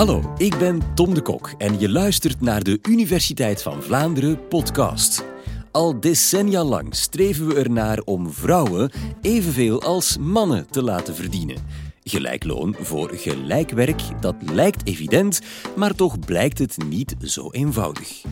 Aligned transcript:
Hallo, 0.00 0.32
ik 0.36 0.58
ben 0.58 0.94
Tom 0.94 1.14
de 1.14 1.20
Kok 1.20 1.54
en 1.58 1.80
je 1.80 1.88
luistert 1.88 2.40
naar 2.40 2.62
de 2.62 2.78
Universiteit 2.88 3.62
van 3.62 3.82
Vlaanderen 3.82 4.48
podcast. 4.48 5.24
Al 5.70 6.00
decennia 6.00 6.64
lang 6.64 6.94
streven 6.94 7.46
we 7.46 7.54
ernaar 7.54 7.98
om 7.98 8.30
vrouwen 8.30 8.90
evenveel 9.20 9.82
als 9.82 10.18
mannen 10.18 10.66
te 10.70 10.82
laten 10.82 11.14
verdienen. 11.14 11.56
Gelijk 12.04 12.44
loon 12.44 12.76
voor 12.78 13.10
gelijk 13.14 13.70
werk, 13.70 14.02
dat 14.20 14.34
lijkt 14.52 14.86
evident, 14.86 15.40
maar 15.76 15.94
toch 15.94 16.18
blijkt 16.18 16.58
het 16.58 16.76
niet 16.88 17.14
zo 17.20 17.50
eenvoudig. 17.50 18.22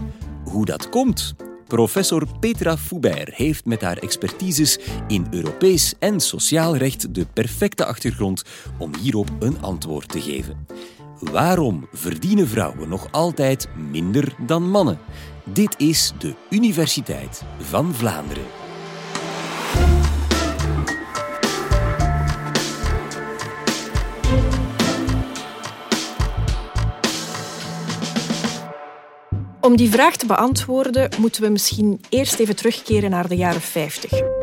Hoe 0.45 0.64
dat 0.64 0.88
komt? 0.88 1.34
Professor 1.66 2.27
Petra 2.41 2.77
Foubert 2.77 3.34
heeft 3.34 3.64
met 3.64 3.80
haar 3.80 3.96
expertises 3.98 4.78
in 5.09 5.27
Europees 5.30 5.95
en 5.98 6.20
sociaal 6.20 6.77
recht 6.77 7.14
de 7.14 7.27
perfecte 7.32 7.84
achtergrond 7.84 8.42
om 8.78 8.95
hierop 8.95 9.30
een 9.38 9.62
antwoord 9.62 10.09
te 10.09 10.20
geven. 10.20 10.66
Waarom 11.20 11.88
verdienen 11.92 12.48
vrouwen 12.48 12.88
nog 12.88 13.08
altijd 13.10 13.68
minder 13.90 14.34
dan 14.46 14.70
mannen? 14.70 14.98
Dit 15.45 15.74
is 15.80 16.12
de 16.18 16.34
Universiteit 16.50 17.42
van 17.59 17.95
Vlaanderen. 17.95 18.45
Om 29.60 29.76
die 29.76 29.90
vraag 29.90 30.16
te 30.16 30.26
beantwoorden 30.26 31.10
moeten 31.18 31.42
we 31.42 31.48
misschien 31.48 32.00
eerst 32.09 32.38
even 32.38 32.56
terugkeren 32.56 33.10
naar 33.10 33.28
de 33.28 33.37
jaren 33.37 33.60
50. 33.60 34.38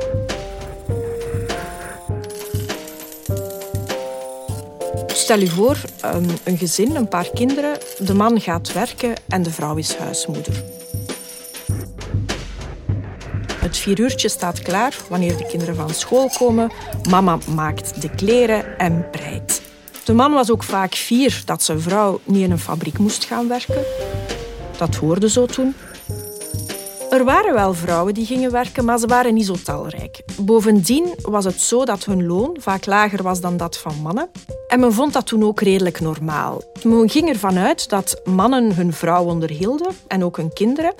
Stel 5.25 5.41
u 5.41 5.47
voor, 5.47 5.77
ehm, 6.01 6.29
een 6.43 6.57
gezin, 6.57 6.95
een 6.95 7.07
paar 7.07 7.29
kinderen, 7.33 7.77
de 7.99 8.13
man 8.13 8.41
gaat 8.41 8.73
werken 8.73 9.13
en 9.27 9.43
de 9.43 9.51
vrouw 9.51 9.75
is 9.75 9.95
huismoeder. 9.95 10.63
Het 13.55 13.77
vieruurtje 13.77 14.29
staat 14.29 14.61
klaar 14.61 14.97
wanneer 15.09 15.37
de 15.37 15.45
kinderen 15.45 15.75
van 15.75 15.89
school 15.89 16.29
komen. 16.37 16.71
Mama 17.09 17.37
maakt 17.55 18.01
de 18.01 18.09
kleren 18.09 18.77
en 18.77 19.09
breidt. 19.11 19.61
De 20.03 20.13
man 20.13 20.31
was 20.31 20.51
ook 20.51 20.63
vaak 20.63 20.95
fier 20.95 21.41
dat 21.45 21.63
zijn 21.63 21.81
vrouw 21.81 22.19
niet 22.23 22.43
in 22.43 22.51
een 22.51 22.59
fabriek 22.59 22.97
moest 22.97 23.25
gaan 23.25 23.47
werken. 23.47 23.83
Dat 24.77 24.95
hoorde 24.95 25.29
zo 25.29 25.45
toen. 25.45 25.75
Er 27.15 27.23
waren 27.23 27.53
wel 27.53 27.73
vrouwen 27.73 28.13
die 28.13 28.25
gingen 28.25 28.51
werken, 28.51 28.85
maar 28.85 28.99
ze 28.99 29.07
waren 29.07 29.33
niet 29.33 29.45
zo 29.45 29.55
talrijk. 29.63 30.21
Bovendien 30.41 31.13
was 31.21 31.45
het 31.45 31.61
zo 31.61 31.85
dat 31.85 32.05
hun 32.05 32.25
loon 32.25 32.57
vaak 32.59 32.85
lager 32.85 33.23
was 33.23 33.41
dan 33.41 33.57
dat 33.57 33.77
van 33.77 34.01
mannen. 34.01 34.29
En 34.67 34.79
men 34.79 34.93
vond 34.93 35.13
dat 35.13 35.25
toen 35.25 35.43
ook 35.43 35.61
redelijk 35.61 35.99
normaal. 35.99 36.61
Men 36.83 37.09
ging 37.09 37.29
ervan 37.29 37.57
uit 37.57 37.89
dat 37.89 38.21
mannen 38.25 38.75
hun 38.75 38.93
vrouw 38.93 39.25
onderhielden 39.25 39.95
en 40.07 40.23
ook 40.23 40.37
hun 40.37 40.53
kinderen. 40.53 40.93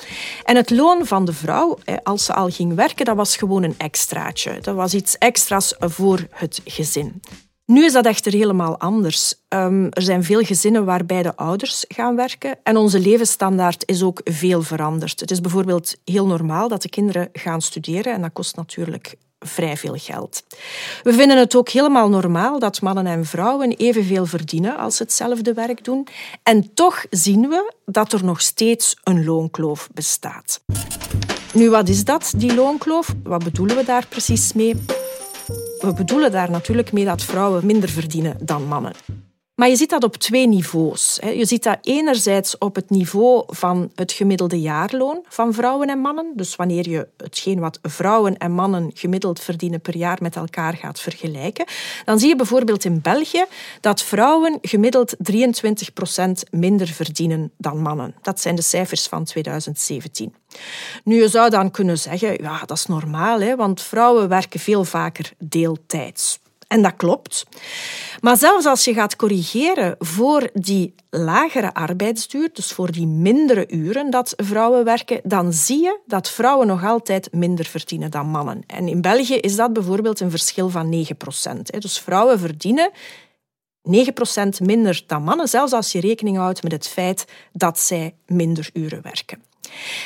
En 0.44 0.56
het 0.56 0.70
loon 0.70 1.06
van 1.06 1.26
de 1.26 1.34
vrouw, 1.34 1.78
als 2.04 2.26
ze 2.26 2.34
al 2.34 2.50
ging 2.50 2.76
werken, 2.76 3.06
dat 3.06 3.16
was 3.16 3.38
gewoon 3.38 3.64
een 3.64 3.76
extraatje. 3.78 4.60
Dat 4.62 4.76
was 4.76 4.94
iets 4.94 5.18
extra's 5.18 5.76
voor 5.80 6.28
het 6.30 6.62
gezin. 6.66 7.22
Nu 7.66 7.86
is 7.86 7.94
dat 7.94 8.06
echter 8.06 8.32
helemaal 8.32 8.80
anders. 8.80 9.34
Um, 9.50 9.90
er 9.92 10.02
zijn 10.02 10.24
veel 10.24 10.42
gezinnen 10.42 10.86
waarbij 10.86 11.24
de 11.24 11.36
ouders 11.36 11.86
gaan 11.88 12.16
werken 12.16 12.58
en 12.64 12.78
onze 12.78 13.00
levensstandaard 13.00 13.84
is 13.86 14.04
ook 14.04 14.22
veel 14.24 14.62
veranderd. 14.62 15.20
Het 15.20 15.32
is 15.32 15.42
bijvoorbeeld 15.42 15.96
heel 16.04 16.26
normaal 16.28 16.68
dat 16.68 16.82
de 16.82 16.90
kinderen 16.90 17.30
gaan 17.34 17.62
studeren 17.62 18.14
en 18.14 18.22
dat 18.22 18.34
kost 18.34 18.56
natuurlijk 18.56 19.16
vrij 19.40 19.78
veel 19.78 19.96
geld. 19.98 20.44
We 21.04 21.14
vinden 21.14 21.38
het 21.38 21.56
ook 21.56 21.70
helemaal 21.70 22.10
normaal 22.10 22.60
dat 22.60 22.82
mannen 22.82 23.06
en 23.06 23.26
vrouwen 23.26 23.72
evenveel 23.72 24.26
verdienen 24.26 24.78
als 24.78 24.96
ze 24.96 25.04
hetzelfde 25.04 25.54
werk 25.54 25.84
doen. 25.84 26.08
En 26.44 26.74
toch 26.74 27.06
zien 27.10 27.50
we 27.50 27.74
dat 27.86 28.14
er 28.14 28.24
nog 28.24 28.42
steeds 28.42 28.96
een 29.04 29.26
loonkloof 29.26 29.90
bestaat. 29.94 30.62
Nu, 31.54 31.70
wat 31.70 31.90
is 31.90 32.04
dat, 32.04 32.34
die 32.38 32.54
loonkloof? 32.54 33.14
Wat 33.24 33.44
bedoelen 33.44 33.76
we 33.76 33.84
daar 33.84 34.08
precies 34.08 34.54
mee? 34.54 34.95
We 35.80 35.94
bedoelen 35.96 36.32
daar 36.32 36.52
natuurlijk 36.52 36.92
mee 36.92 37.06
dat 37.06 37.24
vrouwen 37.24 37.66
minder 37.66 37.90
verdienen 37.90 38.38
dan 38.40 38.68
mannen. 38.68 38.94
Maar 39.56 39.70
je 39.70 39.76
ziet 39.76 39.90
dat 39.90 40.04
op 40.04 40.16
twee 40.16 40.48
niveaus. 40.48 41.20
Je 41.34 41.46
ziet 41.46 41.64
dat 41.64 41.78
enerzijds 41.82 42.58
op 42.58 42.76
het 42.76 42.90
niveau 42.90 43.44
van 43.48 43.92
het 43.96 44.12
gemiddelde 44.12 44.62
jaarloon 44.62 45.24
van 45.28 45.54
vrouwen 45.54 45.90
en 45.90 46.00
mannen. 46.00 46.32
Dus 46.36 46.56
wanneer 46.56 46.90
je 46.90 47.08
hetgeen 47.18 47.60
wat 47.60 47.80
vrouwen 47.82 48.38
en 48.38 48.52
mannen 48.52 48.92
gemiddeld 48.94 49.40
verdienen 49.40 49.82
per 49.82 49.98
jaar 49.98 50.18
met 50.22 50.36
elkaar 50.36 50.74
gaat 50.74 51.00
vergelijken, 51.00 51.66
dan 52.06 52.20
zie 52.20 52.30
je 52.30 52.36
bijvoorbeeld 52.36 52.86
in 52.86 53.02
België 53.02 53.46
dat 53.82 54.02
vrouwen 54.02 54.58
gemiddeld 54.62 55.16
23 55.18 55.94
procent 55.94 56.44
minder 56.52 56.88
verdienen 56.88 57.52
dan 57.58 57.82
mannen. 57.82 58.16
Dat 58.22 58.42
zijn 58.42 58.56
de 58.56 58.62
cijfers 58.62 59.08
van 59.08 59.24
2017. 59.24 60.36
Nu, 61.04 61.22
je 61.22 61.28
zou 61.28 61.50
dan 61.50 61.72
kunnen 61.72 61.98
zeggen, 61.98 62.44
ja, 62.44 62.60
dat 62.66 62.78
is 62.78 62.86
normaal, 62.86 63.40
hè, 63.40 63.56
want 63.56 63.82
vrouwen 63.82 64.30
werken 64.30 64.60
veel 64.60 64.84
vaker 64.84 65.32
deeltijds. 65.38 66.40
En 66.76 66.82
dat 66.82 66.96
klopt. 66.96 67.46
Maar 68.22 68.38
zelfs 68.38 68.66
als 68.66 68.84
je 68.84 68.94
gaat 68.94 69.16
corrigeren 69.16 69.96
voor 70.00 70.50
die 70.54 70.96
lagere 71.10 71.74
arbeidsduur, 71.74 72.50
dus 72.54 72.72
voor 72.72 72.92
die 72.92 73.08
mindere 73.08 73.68
uren 73.68 74.10
dat 74.10 74.34
vrouwen 74.38 74.84
werken, 74.84 75.22
dan 75.24 75.54
zie 75.54 75.82
je 75.82 76.00
dat 76.06 76.30
vrouwen 76.30 76.68
nog 76.68 76.84
altijd 76.84 77.34
minder 77.34 77.66
verdienen 77.66 78.12
dan 78.12 78.28
mannen. 78.28 78.64
En 78.68 78.88
in 78.88 79.02
België 79.02 79.36
is 79.36 79.56
dat 79.56 79.74
bijvoorbeeld 79.74 80.20
een 80.20 80.30
verschil 80.30 80.70
van 80.70 80.90
9 80.90 81.18
procent. 81.18 81.82
Dus 81.82 82.00
vrouwen 82.00 82.40
verdienen 82.40 82.92
9 83.84 84.14
procent 84.14 84.60
minder 84.60 85.04
dan 85.08 85.24
mannen, 85.24 85.48
zelfs 85.48 85.74
als 85.74 85.92
je 85.92 86.00
rekening 86.00 86.38
houdt 86.38 86.64
met 86.64 86.72
het 86.72 86.88
feit 86.88 87.26
dat 87.52 87.80
zij 87.80 88.16
minder 88.26 88.70
uren 88.74 89.02
werken. 89.02 89.44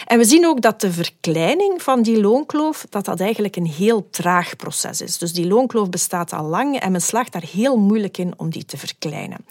En 0.06 0.18
we 0.18 0.24
zien 0.24 0.48
ook 0.48 0.62
dat 0.62 0.82
de 0.82 0.92
verkleining 0.92 1.82
van 1.82 2.02
die 2.02 2.22
loonkloof 2.22 2.86
dat 2.90 3.06
dat 3.06 3.20
eigenlijk 3.20 3.56
een 3.56 3.66
heel 3.66 4.10
traag 4.10 4.56
proces 4.56 5.02
is. 5.02 5.18
Dus 5.18 5.34
die 5.34 5.48
loonkloof 5.48 5.90
bestaat 5.90 6.34
al 6.34 6.46
lang 6.46 6.80
en 6.80 6.92
men 6.92 7.02
slaagt 7.02 7.32
daar 7.32 7.46
heel 7.52 7.78
moeilijk 7.78 8.18
in 8.18 8.34
om 8.38 8.50
die 8.50 8.66
te 8.66 8.78
verkleinen. 8.78 9.46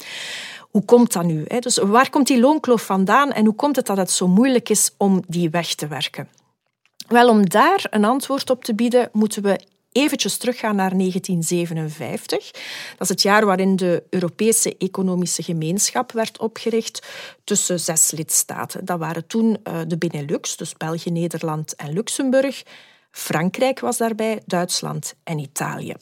Hoe 0.71 0.85
komt 0.85 1.13
dat 1.13 1.25
nu? 1.25 1.45
Dus 1.61 1.77
waar 1.77 2.11
komt 2.11 2.27
die 2.27 2.41
loonkloof 2.41 2.83
vandaan 2.83 3.33
en 3.33 3.45
hoe 3.45 3.55
komt 3.55 3.77
het 3.77 3.87
dat 3.87 3.97
het 3.97 4.11
zo 4.11 4.29
moeilijk 4.29 4.69
is 4.69 4.91
om 4.97 5.23
die 5.27 5.51
weg 5.51 5.75
te 5.75 5.87
werken? 5.87 6.29
Wel, 7.09 7.29
om 7.29 7.49
daar 7.49 7.87
een 7.91 8.05
antwoord 8.05 8.51
op 8.51 8.65
te 8.65 8.75
bieden, 8.75 9.09
moeten 9.13 9.43
we 9.43 9.61
eventjes 9.93 10.37
teruggaan 10.37 10.76
naar 10.76 10.97
1957. 10.97 12.50
Dat 12.50 13.00
is 13.00 13.09
het 13.09 13.22
jaar 13.22 13.47
waarin 13.47 13.76
de 13.76 14.03
Europese 14.10 14.76
Economische 14.78 15.43
Gemeenschap 15.43 16.12
werd 16.12 16.38
opgericht 16.38 17.06
tussen 17.44 17.81
zes 17.81 18.10
lidstaten. 18.10 18.84
Dat 18.84 18.98
waren 18.98 19.27
toen 19.27 19.59
eh, 19.62 19.81
de 19.87 19.98
Benelux, 19.98 20.56
dus 20.56 20.75
België, 20.75 21.10
Nederland 21.10 21.75
en 21.75 21.93
Luxemburg. 21.93 22.62
Frankrijk 23.19 23.81
was 23.81 23.97
daarbij, 23.97 24.43
Duitsland 24.47 25.15
en 25.25 25.39
Italië. 25.39 25.95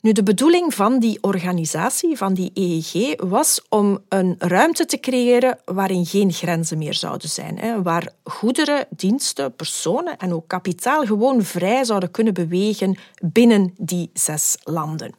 Nu, 0.00 0.12
de 0.12 0.22
bedoeling 0.22 0.74
van 0.74 0.98
die 0.98 1.18
organisatie, 1.20 2.16
van 2.16 2.34
die 2.34 2.50
EEG, 2.54 3.14
was 3.16 3.62
om 3.68 3.98
een 4.08 4.34
ruimte 4.38 4.86
te 4.86 5.00
creëren 5.00 5.58
waarin 5.64 6.06
geen 6.06 6.32
grenzen 6.32 6.78
meer 6.78 6.94
zouden 6.94 7.28
zijn. 7.28 7.58
Hè, 7.58 7.82
waar 7.82 8.12
goederen, 8.24 8.86
diensten, 8.90 9.54
personen 9.54 10.16
en 10.16 10.32
ook 10.32 10.48
kapitaal 10.48 11.04
gewoon 11.04 11.42
vrij 11.42 11.84
zouden 11.84 12.10
kunnen 12.10 12.34
bewegen 12.34 12.98
binnen 13.22 13.74
die 13.76 14.10
zes 14.12 14.56
landen. 14.62 15.14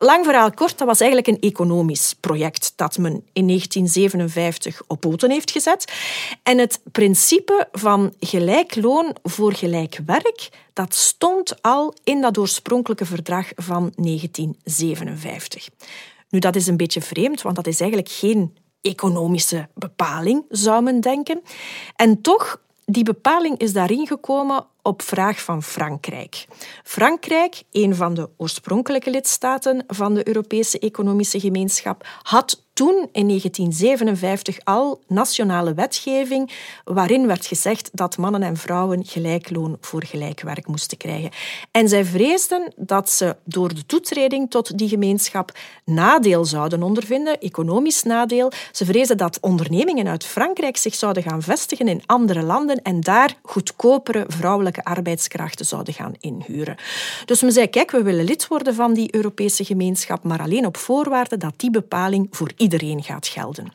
Lang 0.00 0.24
verhaal 0.24 0.50
kort, 0.50 0.78
dat 0.78 0.86
was 0.86 1.00
eigenlijk 1.00 1.30
een 1.30 1.50
economisch 1.50 2.14
project 2.20 2.72
dat 2.76 2.98
men 2.98 3.12
in 3.32 3.46
1957 3.46 4.82
op 4.86 5.00
poten 5.00 5.30
heeft 5.30 5.50
gezet. 5.50 5.92
En 6.42 6.58
het 6.58 6.80
principe 6.92 7.68
van 7.72 8.14
gelijk 8.20 8.76
loon 8.76 9.16
voor 9.22 9.52
gelijk 9.52 10.00
werk, 10.06 10.48
dat 10.72 10.94
stond 10.94 11.62
al 11.62 11.94
in 12.04 12.20
dat 12.20 12.38
oorspronkelijke 12.38 13.04
verdrag 13.04 13.46
van 13.56 13.92
1957. 13.96 15.68
Nu, 16.28 16.38
dat 16.38 16.56
is 16.56 16.66
een 16.66 16.76
beetje 16.76 17.00
vreemd, 17.00 17.42
want 17.42 17.56
dat 17.56 17.66
is 17.66 17.80
eigenlijk 17.80 18.10
geen 18.10 18.56
economische 18.80 19.68
bepaling, 19.74 20.44
zou 20.48 20.82
men 20.82 21.00
denken. 21.00 21.40
En 21.96 22.20
toch 22.20 22.60
die 22.84 23.04
bepaling 23.04 23.58
is 23.58 23.72
daarin 23.72 24.06
gekomen 24.06 24.66
op 24.82 25.02
vraag 25.02 25.40
van 25.40 25.62
Frankrijk. 25.62 26.46
Frankrijk, 26.84 27.62
een 27.72 27.94
van 27.94 28.14
de 28.14 28.28
oorspronkelijke 28.36 29.10
lidstaten 29.10 29.84
van 29.86 30.14
de 30.14 30.28
Europese 30.28 30.78
Economische 30.78 31.40
Gemeenschap, 31.40 32.06
had 32.22 32.66
toen 32.78 33.08
in 33.12 33.26
1957 33.26 34.58
al 34.64 35.00
nationale 35.06 35.74
wetgeving 35.74 36.52
waarin 36.84 37.26
werd 37.26 37.46
gezegd 37.46 37.90
dat 37.92 38.16
mannen 38.16 38.42
en 38.42 38.56
vrouwen 38.56 39.04
gelijk 39.04 39.50
loon 39.50 39.76
voor 39.80 40.04
gelijk 40.04 40.40
werk 40.40 40.66
moesten 40.66 40.98
krijgen. 40.98 41.30
En 41.70 41.88
zij 41.88 42.04
vreesden 42.04 42.72
dat 42.76 43.10
ze 43.10 43.36
door 43.44 43.74
de 43.74 43.86
toetreding 43.86 44.50
tot 44.50 44.78
die 44.78 44.88
gemeenschap 44.88 45.52
nadeel 45.84 46.44
zouden 46.44 46.82
ondervinden, 46.82 47.40
economisch 47.40 48.02
nadeel. 48.02 48.52
Ze 48.72 48.84
vreesden 48.84 49.16
dat 49.16 49.38
ondernemingen 49.40 50.08
uit 50.08 50.24
Frankrijk 50.24 50.76
zich 50.76 50.94
zouden 50.94 51.22
gaan 51.22 51.42
vestigen 51.42 51.88
in 51.88 52.02
andere 52.06 52.42
landen 52.42 52.82
en 52.82 53.00
daar 53.00 53.34
goedkopere 53.42 54.24
vrouwelijke 54.28 54.67
arbeidskrachten 54.76 55.66
zouden 55.66 55.94
gaan 55.94 56.14
inhuren. 56.18 56.76
Dus 57.24 57.42
men 57.42 57.52
zei, 57.52 57.66
kijk, 57.66 57.90
we 57.90 58.02
willen 58.02 58.24
lid 58.24 58.46
worden 58.46 58.74
van 58.74 58.94
die 58.94 59.14
Europese 59.14 59.64
gemeenschap, 59.64 60.22
maar 60.22 60.40
alleen 60.40 60.66
op 60.66 60.76
voorwaarde 60.76 61.36
dat 61.36 61.54
die 61.56 61.70
bepaling 61.70 62.26
voor 62.30 62.52
iedereen 62.56 63.02
gaat 63.02 63.26
gelden. 63.26 63.72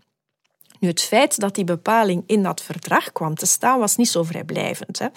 Nu, 0.84 0.90
het 0.90 1.01
feit 1.01 1.40
dat 1.40 1.56
die 1.56 1.63
bepaling 1.63 2.24
in 2.25 2.44
dat 2.44 2.62
verdrag 2.62 3.12
kwam 3.12 3.36
te 3.36 3.45
staan, 3.45 3.80
was 3.80 3.95
niet 3.95 4.10
zo 4.10 4.24
vrijblijvend. 4.24 5.00
Hè? 5.00 5.07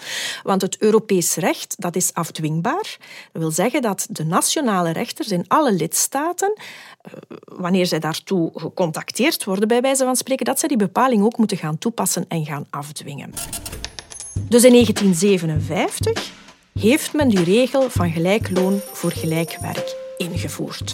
Want 0.43 0.61
het 0.61 0.77
Europees 0.77 1.35
recht 1.35 1.75
dat 1.77 1.95
is 1.95 2.13
afdwingbaar. 2.13 2.97
Dat 3.31 3.41
wil 3.41 3.51
zeggen 3.51 3.81
dat 3.81 4.07
de 4.09 4.25
nationale 4.25 4.91
rechters 4.91 5.27
in 5.27 5.45
alle 5.47 5.73
lidstaten, 5.73 6.53
eh, 7.01 7.11
wanneer 7.43 7.85
zij 7.85 7.99
daartoe 7.99 8.51
gecontacteerd 8.53 9.43
worden, 9.43 9.67
bij 9.67 9.81
wijze 9.81 10.03
van 10.03 10.15
spreken, 10.15 10.45
dat 10.45 10.59
zij 10.59 10.67
die 10.67 10.77
bepaling 10.77 11.23
ook 11.23 11.37
moeten 11.37 11.57
gaan 11.57 11.77
toepassen 11.77 12.25
en 12.27 12.45
gaan 12.45 12.67
afdwingen. 12.69 13.33
Dus 14.49 14.63
in 14.63 14.71
1957 14.71 16.31
heeft 16.79 17.13
men 17.13 17.29
die 17.29 17.43
regel 17.43 17.89
van 17.89 18.11
gelijk 18.11 18.49
loon 18.49 18.79
voor 18.91 19.11
gelijk 19.11 19.57
werk 19.61 19.95
ingevoerd. 20.17 20.93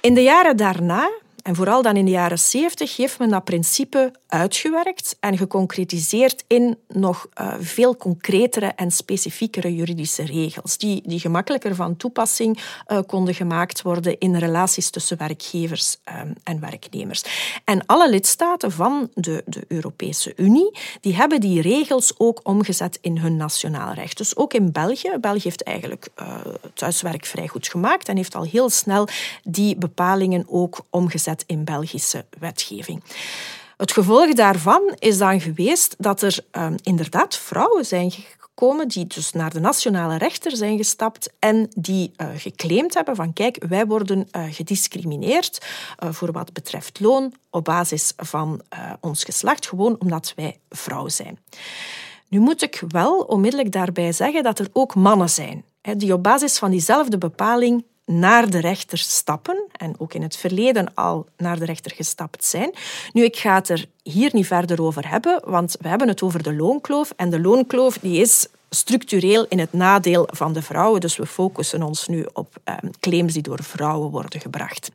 In 0.00 0.14
de 0.14 0.22
jaren 0.22 0.56
daarna 0.56 1.10
en 1.42 1.54
vooral 1.54 1.82
dan 1.82 1.96
in 1.96 2.04
de 2.04 2.10
jaren 2.10 2.38
70 2.38 2.96
heeft 2.96 3.18
men 3.18 3.28
dat 3.28 3.44
principe 3.44 4.12
uitgewerkt 4.30 5.16
en 5.20 5.36
geconcretiseerd 5.36 6.44
in 6.46 6.78
nog 6.88 7.26
uh, 7.40 7.54
veel 7.60 7.96
concretere 7.96 8.66
en 8.66 8.90
specifiekere 8.90 9.74
juridische 9.74 10.24
regels, 10.24 10.78
die, 10.78 11.02
die 11.06 11.20
gemakkelijker 11.20 11.74
van 11.74 11.96
toepassing 11.96 12.58
uh, 12.88 12.98
konden 13.06 13.34
gemaakt 13.34 13.82
worden 13.82 14.18
in 14.18 14.36
relaties 14.36 14.90
tussen 14.90 15.18
werkgevers 15.18 15.96
um, 16.22 16.34
en 16.44 16.60
werknemers. 16.60 17.22
En 17.64 17.86
alle 17.86 18.10
lidstaten 18.10 18.72
van 18.72 19.10
de, 19.14 19.42
de 19.46 19.64
Europese 19.68 20.32
Unie 20.36 20.78
die 21.00 21.14
hebben 21.14 21.40
die 21.40 21.60
regels 21.60 22.12
ook 22.18 22.40
omgezet 22.42 22.98
in 23.00 23.18
hun 23.18 23.36
nationaal 23.36 23.92
recht. 23.92 24.16
Dus 24.16 24.36
ook 24.36 24.54
in 24.54 24.72
België. 24.72 25.16
België 25.20 25.42
heeft 25.42 25.62
eigenlijk 25.62 26.08
uh, 26.20 26.36
thuiswerk 26.74 27.26
vrij 27.26 27.48
goed 27.48 27.68
gemaakt 27.68 28.08
en 28.08 28.16
heeft 28.16 28.34
al 28.34 28.44
heel 28.44 28.70
snel 28.70 29.08
die 29.42 29.76
bepalingen 29.76 30.44
ook 30.48 30.80
omgezet 30.90 31.44
in 31.46 31.64
Belgische 31.64 32.24
wetgeving. 32.38 33.02
Het 33.80 33.92
gevolg 33.92 34.32
daarvan 34.32 34.94
is 34.98 35.18
dan 35.18 35.40
geweest 35.40 35.94
dat 35.98 36.22
er 36.22 36.38
um, 36.52 36.74
inderdaad 36.82 37.36
vrouwen 37.36 37.86
zijn 37.86 38.10
gekomen 38.10 38.88
die 38.88 39.06
dus 39.06 39.32
naar 39.32 39.50
de 39.50 39.60
nationale 39.60 40.18
rechter 40.18 40.56
zijn 40.56 40.76
gestapt 40.76 41.32
en 41.38 41.68
die 41.76 42.12
uh, 42.16 42.26
geclaimd 42.36 42.94
hebben 42.94 43.16
van 43.16 43.32
kijk, 43.32 43.64
wij 43.68 43.86
worden 43.86 44.28
uh, 44.36 44.42
gediscrimineerd 44.50 45.66
uh, 46.04 46.12
voor 46.12 46.32
wat 46.32 46.52
betreft 46.52 47.00
loon 47.00 47.34
op 47.50 47.64
basis 47.64 48.12
van 48.16 48.60
ons 49.00 49.24
geslacht, 49.24 49.66
gewoon 49.66 49.96
omdat 49.98 50.32
wij 50.36 50.58
vrouw 50.68 51.08
zijn. 51.08 51.38
Nu 52.28 52.38
moet 52.38 52.62
ik 52.62 52.82
wel 52.88 53.20
onmiddellijk 53.20 53.72
daarbij 53.72 54.12
zeggen 54.12 54.42
dat 54.42 54.58
er 54.58 54.68
ook 54.72 54.94
mannen 54.94 55.30
zijn 55.30 55.64
die 55.96 56.12
op 56.12 56.22
basis 56.22 56.58
van 56.58 56.70
diezelfde 56.70 57.18
bepaling 57.18 57.84
naar 58.10 58.50
de 58.50 58.60
rechter 58.60 58.98
stappen 58.98 59.64
en 59.72 59.94
ook 59.98 60.14
in 60.14 60.22
het 60.22 60.36
verleden 60.36 60.94
al 60.94 61.26
naar 61.36 61.58
de 61.58 61.64
rechter 61.64 61.92
gestapt 61.94 62.44
zijn. 62.44 62.74
Nu, 63.12 63.24
ik 63.24 63.36
ga 63.36 63.54
het 63.54 63.68
er 63.68 63.86
hier 64.02 64.30
niet 64.32 64.46
verder 64.46 64.82
over 64.82 65.08
hebben, 65.08 65.42
want 65.44 65.76
we 65.80 65.88
hebben 65.88 66.08
het 66.08 66.22
over 66.22 66.42
de 66.42 66.54
loonkloof 66.54 67.12
en 67.16 67.30
de 67.30 67.40
loonkloof 67.40 67.98
die 67.98 68.20
is 68.20 68.46
structureel 68.70 69.46
in 69.48 69.58
het 69.58 69.72
nadeel 69.72 70.28
van 70.32 70.52
de 70.52 70.62
vrouwen, 70.62 71.00
dus 71.00 71.16
we 71.16 71.26
focussen 71.26 71.82
ons 71.82 72.08
nu 72.08 72.26
op 72.32 72.56
eh, 72.64 72.74
claims 73.00 73.32
die 73.32 73.42
door 73.42 73.62
vrouwen 73.62 74.10
worden 74.10 74.40
gebracht. 74.40 74.90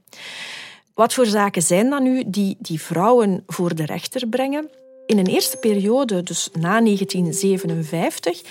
Wat 0.94 1.14
voor 1.14 1.26
zaken 1.26 1.62
zijn 1.62 1.90
dan 1.90 2.04
nu 2.04 2.24
die, 2.28 2.58
die 2.60 2.82
vrouwen 2.82 3.44
voor 3.48 3.76
de 3.76 3.86
rechter 3.86 4.28
brengen? 4.28 4.70
In 5.06 5.18
een 5.18 5.28
eerste 5.28 5.57
periode, 5.57 6.24
dus 6.24 6.50
na 6.54 6.81
1957, 6.81 8.42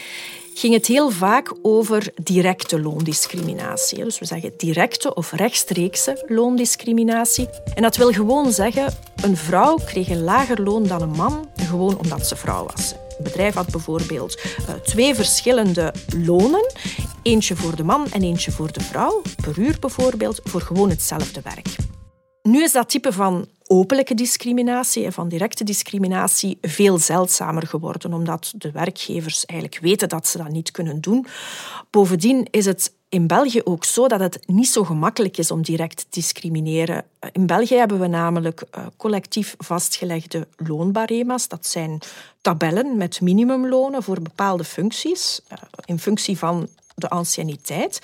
ging 0.55 0.75
het 0.75 0.87
heel 0.87 1.11
vaak 1.11 1.53
over 1.63 2.13
directe 2.23 2.81
loondiscriminatie. 2.81 4.05
Dus 4.05 4.19
we 4.19 4.25
zeggen 4.25 4.53
directe 4.57 5.15
of 5.15 5.33
rechtstreekse 5.33 6.25
loondiscriminatie. 6.29 7.49
En 7.75 7.83
dat 7.83 7.97
wil 7.97 8.13
gewoon 8.13 8.53
zeggen, 8.53 8.93
een 9.23 9.37
vrouw 9.37 9.79
kreeg 9.85 10.09
een 10.09 10.23
lager 10.23 10.63
loon 10.63 10.87
dan 10.87 11.03
een 11.03 11.11
man, 11.11 11.49
gewoon 11.57 11.99
omdat 11.99 12.27
ze 12.27 12.37
vrouw 12.37 12.67
was. 12.75 12.93
Een 13.19 13.25
bedrijf 13.25 13.55
had 13.55 13.71
bijvoorbeeld 13.71 14.41
uh, 14.69 14.75
twee 14.75 15.15
verschillende 15.15 15.95
lonen. 16.25 16.73
Eentje 17.23 17.57
voor 17.57 17.77
de 17.77 17.85
man 17.85 18.07
en 18.11 18.23
eentje 18.23 18.51
voor 18.51 18.73
de 18.73 18.81
vrouw, 18.81 19.23
per 19.43 19.59
uur 19.59 19.77
bijvoorbeeld, 19.81 20.41
voor 20.45 20.61
gewoon 20.61 20.91
hetzelfde 20.91 21.41
werk. 21.43 21.77
Nu 22.49 22.63
is 22.63 22.73
dat 22.73 22.89
type 22.89 23.13
van 23.13 23.49
openlijke 23.67 24.15
discriminatie 24.15 25.05
en 25.05 25.13
van 25.13 25.29
directe 25.29 25.65
discriminatie 25.65 26.59
veel 26.63 26.99
zeldzamer 26.99 27.67
geworden, 27.67 28.13
omdat 28.13 28.53
de 28.57 28.71
werkgevers 28.71 29.45
eigenlijk 29.47 29.81
weten 29.81 30.09
dat 30.09 30.27
ze 30.27 30.39
dat 30.39 30.49
niet 30.49 30.71
kunnen 30.71 31.01
doen. 31.01 31.27
Bovendien 31.91 32.47
is 32.51 32.67
het 32.67 32.93
in 33.09 33.27
België 33.27 33.61
ook 33.65 33.85
zo 33.85 34.09
dat 34.09 34.21
het 34.21 34.39
niet 34.47 34.69
zo 34.69 34.85
gemakkelijk 34.85 35.39
is 35.39 35.51
om 35.51 35.63
direct 35.63 35.97
te 35.97 36.07
discrimineren. 36.11 37.05
In 37.33 37.47
België 37.47 37.75
hebben 37.75 38.01
we 38.01 38.07
namelijk 38.07 38.61
eh, 38.71 38.87
collectief 38.97 39.55
vastgelegde 39.59 40.47
loonbarema's. 40.57 41.49
Dat 41.49 41.67
zijn 41.67 41.99
tabellen 42.41 42.97
met 42.97 43.21
minimumlonen 43.21 44.03
voor 44.03 44.23
bepaalde 44.23 44.65
functies, 44.65 45.41
eh, 45.49 45.59
in 45.85 45.99
functie 45.99 46.39
van 46.39 46.69
de 46.95 47.09
anciëniteit. 47.09 48.01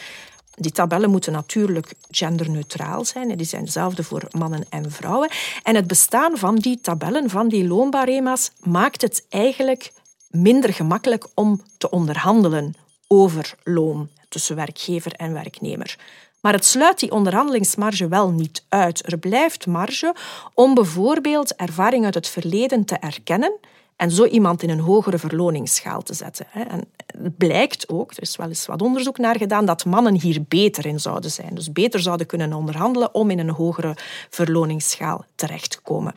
Die 0.61 0.73
tabellen 0.73 1.11
moeten 1.11 1.33
natuurlijk 1.33 1.93
genderneutraal 2.11 3.05
zijn. 3.05 3.37
Die 3.37 3.47
zijn 3.47 3.63
hetzelfde 3.63 4.05
voor 4.05 4.29
mannen 4.31 4.65
en 4.69 4.91
vrouwen. 4.91 5.31
En 5.63 5.75
het 5.75 5.87
bestaan 5.87 6.39
van 6.39 6.57
die 6.57 6.81
tabellen, 6.81 7.31
van 7.31 7.49
die 7.49 7.67
loonbarema's, 7.67 8.51
maakt 8.63 9.03
het 9.03 9.25
eigenlijk 9.29 9.93
minder 10.31 10.73
gemakkelijk 10.73 11.27
om 11.35 11.63
te 11.79 11.91
onderhandelen 11.91 12.75
over 13.07 13.55
loon 13.65 14.09
tussen 14.29 14.57
werkgever 14.57 15.13
en 15.13 15.33
werknemer. 15.33 15.99
Maar 16.41 16.53
het 16.53 16.65
sluit 16.65 16.99
die 16.99 17.11
onderhandelingsmarge 17.11 18.09
wel 18.09 18.31
niet 18.31 18.65
uit. 18.69 19.13
Er 19.13 19.19
blijft 19.19 19.67
marge 19.67 20.15
om 20.55 20.75
bijvoorbeeld 20.75 21.55
ervaring 21.55 22.05
uit 22.05 22.15
het 22.15 22.29
verleden 22.29 22.85
te 22.85 22.95
erkennen 22.95 23.53
en 24.01 24.11
zo 24.11 24.25
iemand 24.25 24.63
in 24.63 24.71
een 24.71 24.81
hogere 24.81 25.19
verloningsschaal 25.19 26.03
te 26.03 26.15
zetten. 26.15 26.47
En 26.53 26.85
het 27.07 27.37
blijkt 27.37 27.89
ook, 27.89 28.11
er 28.11 28.23
is 28.23 28.37
wel 28.37 28.49
eens 28.49 28.67
wat 28.67 28.83
onderzoek 28.83 29.19
naar 29.19 29.37
gedaan, 29.37 29.65
dat 29.65 29.85
mannen 29.85 30.21
hier 30.21 30.43
beter 30.49 30.87
in 30.87 31.01
zouden 31.01 31.31
zijn. 31.31 31.55
Dus 31.55 31.73
beter 31.73 32.01
zouden 32.01 32.27
kunnen 32.27 32.53
onderhandelen 32.53 33.15
om 33.15 33.31
in 33.31 33.39
een 33.39 33.51
hogere 33.51 33.97
verloningsschaal 34.31 35.25
terecht 35.35 35.71
te 35.71 35.81
komen. 35.81 36.15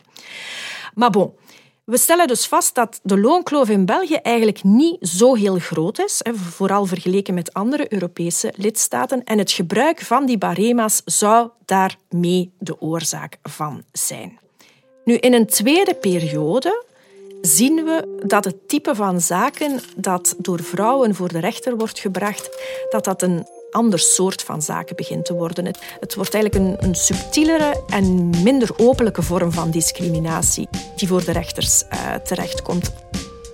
Maar 0.94 1.10
bon, 1.10 1.32
we 1.84 1.98
stellen 1.98 2.26
dus 2.26 2.46
vast 2.46 2.74
dat 2.74 3.00
de 3.02 3.18
loonkloof 3.18 3.68
in 3.68 3.86
België 3.86 4.14
eigenlijk 4.14 4.62
niet 4.62 5.08
zo 5.08 5.34
heel 5.34 5.58
groot 5.58 5.98
is, 5.98 6.20
vooral 6.34 6.86
vergeleken 6.86 7.34
met 7.34 7.52
andere 7.52 7.92
Europese 7.92 8.52
lidstaten. 8.56 9.24
En 9.24 9.38
het 9.38 9.52
gebruik 9.52 10.00
van 10.00 10.26
die 10.26 10.38
barema's 10.38 11.02
zou 11.04 11.48
daarmee 11.64 12.52
de 12.58 12.80
oorzaak 12.80 13.38
van 13.42 13.82
zijn. 13.92 14.38
Nu, 15.04 15.14
in 15.16 15.34
een 15.34 15.46
tweede 15.46 15.94
periode 15.94 16.92
zien 17.46 17.84
we 17.84 18.22
dat 18.26 18.44
het 18.44 18.68
type 18.68 18.94
van 18.94 19.20
zaken 19.20 19.80
dat 19.96 20.34
door 20.38 20.62
vrouwen 20.62 21.14
voor 21.14 21.28
de 21.28 21.38
rechter 21.38 21.76
wordt 21.76 21.98
gebracht, 21.98 22.50
dat 22.90 23.04
dat 23.04 23.22
een 23.22 23.46
ander 23.70 23.98
soort 23.98 24.42
van 24.42 24.62
zaken 24.62 24.96
begint 24.96 25.24
te 25.24 25.34
worden. 25.34 25.66
Het, 25.66 25.78
het 26.00 26.14
wordt 26.14 26.34
eigenlijk 26.34 26.64
een, 26.64 26.88
een, 26.88 26.94
subtielere 26.94 27.82
en 27.88 28.30
minder 28.42 28.70
openlijke 28.76 29.22
vorm 29.22 29.52
van 29.52 29.70
discriminatie 29.70 30.68
die 30.96 31.08
voor 31.08 31.24
de 31.24 31.32
rechters 31.32 31.82
uh, 31.92 32.14
terechtkomt. 32.14 32.92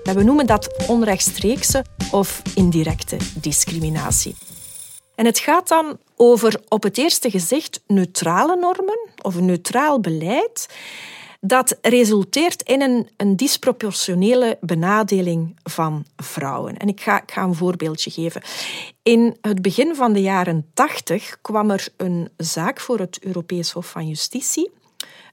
We 0.02 0.22
noemen 0.22 0.46
dat 0.46 0.88
onrechtstreekse 0.88 1.84
of 2.10 2.42
indirecte 2.54 3.16
discriminatie. 3.34 4.34
En 5.14 5.26
het 5.26 5.38
gaat 5.38 5.68
dan 5.68 5.98
over 6.16 6.60
op 6.68 6.82
het 6.82 6.98
eerste 6.98 7.30
gezicht 7.30 7.80
neutrale 7.86 8.56
normen 8.56 8.98
of 9.22 9.34
een 9.34 9.44
neutraal 9.44 10.00
beleid 10.00 10.66
dat 11.40 11.78
resulteert 11.82 12.62
in 12.62 12.82
een, 12.82 13.08
een 13.16 13.36
disproportionele 13.36 14.58
benadeling 14.60 15.56
van 15.62 16.04
vrouwen. 16.16 16.76
En 16.76 16.88
ik 16.88 17.00
ga, 17.00 17.22
ik 17.22 17.30
ga 17.30 17.42
een 17.42 17.54
voorbeeldje 17.54 18.10
geven. 18.10 18.42
In 19.02 19.36
het 19.40 19.62
begin 19.62 19.94
van 19.94 20.12
de 20.12 20.20
jaren 20.20 20.66
tachtig 20.74 21.38
kwam 21.40 21.70
er 21.70 21.88
een 21.96 22.28
zaak 22.36 22.80
voor 22.80 22.98
het 22.98 23.18
Europees 23.22 23.70
Hof 23.70 23.90
van 23.90 24.08
Justitie. 24.08 24.70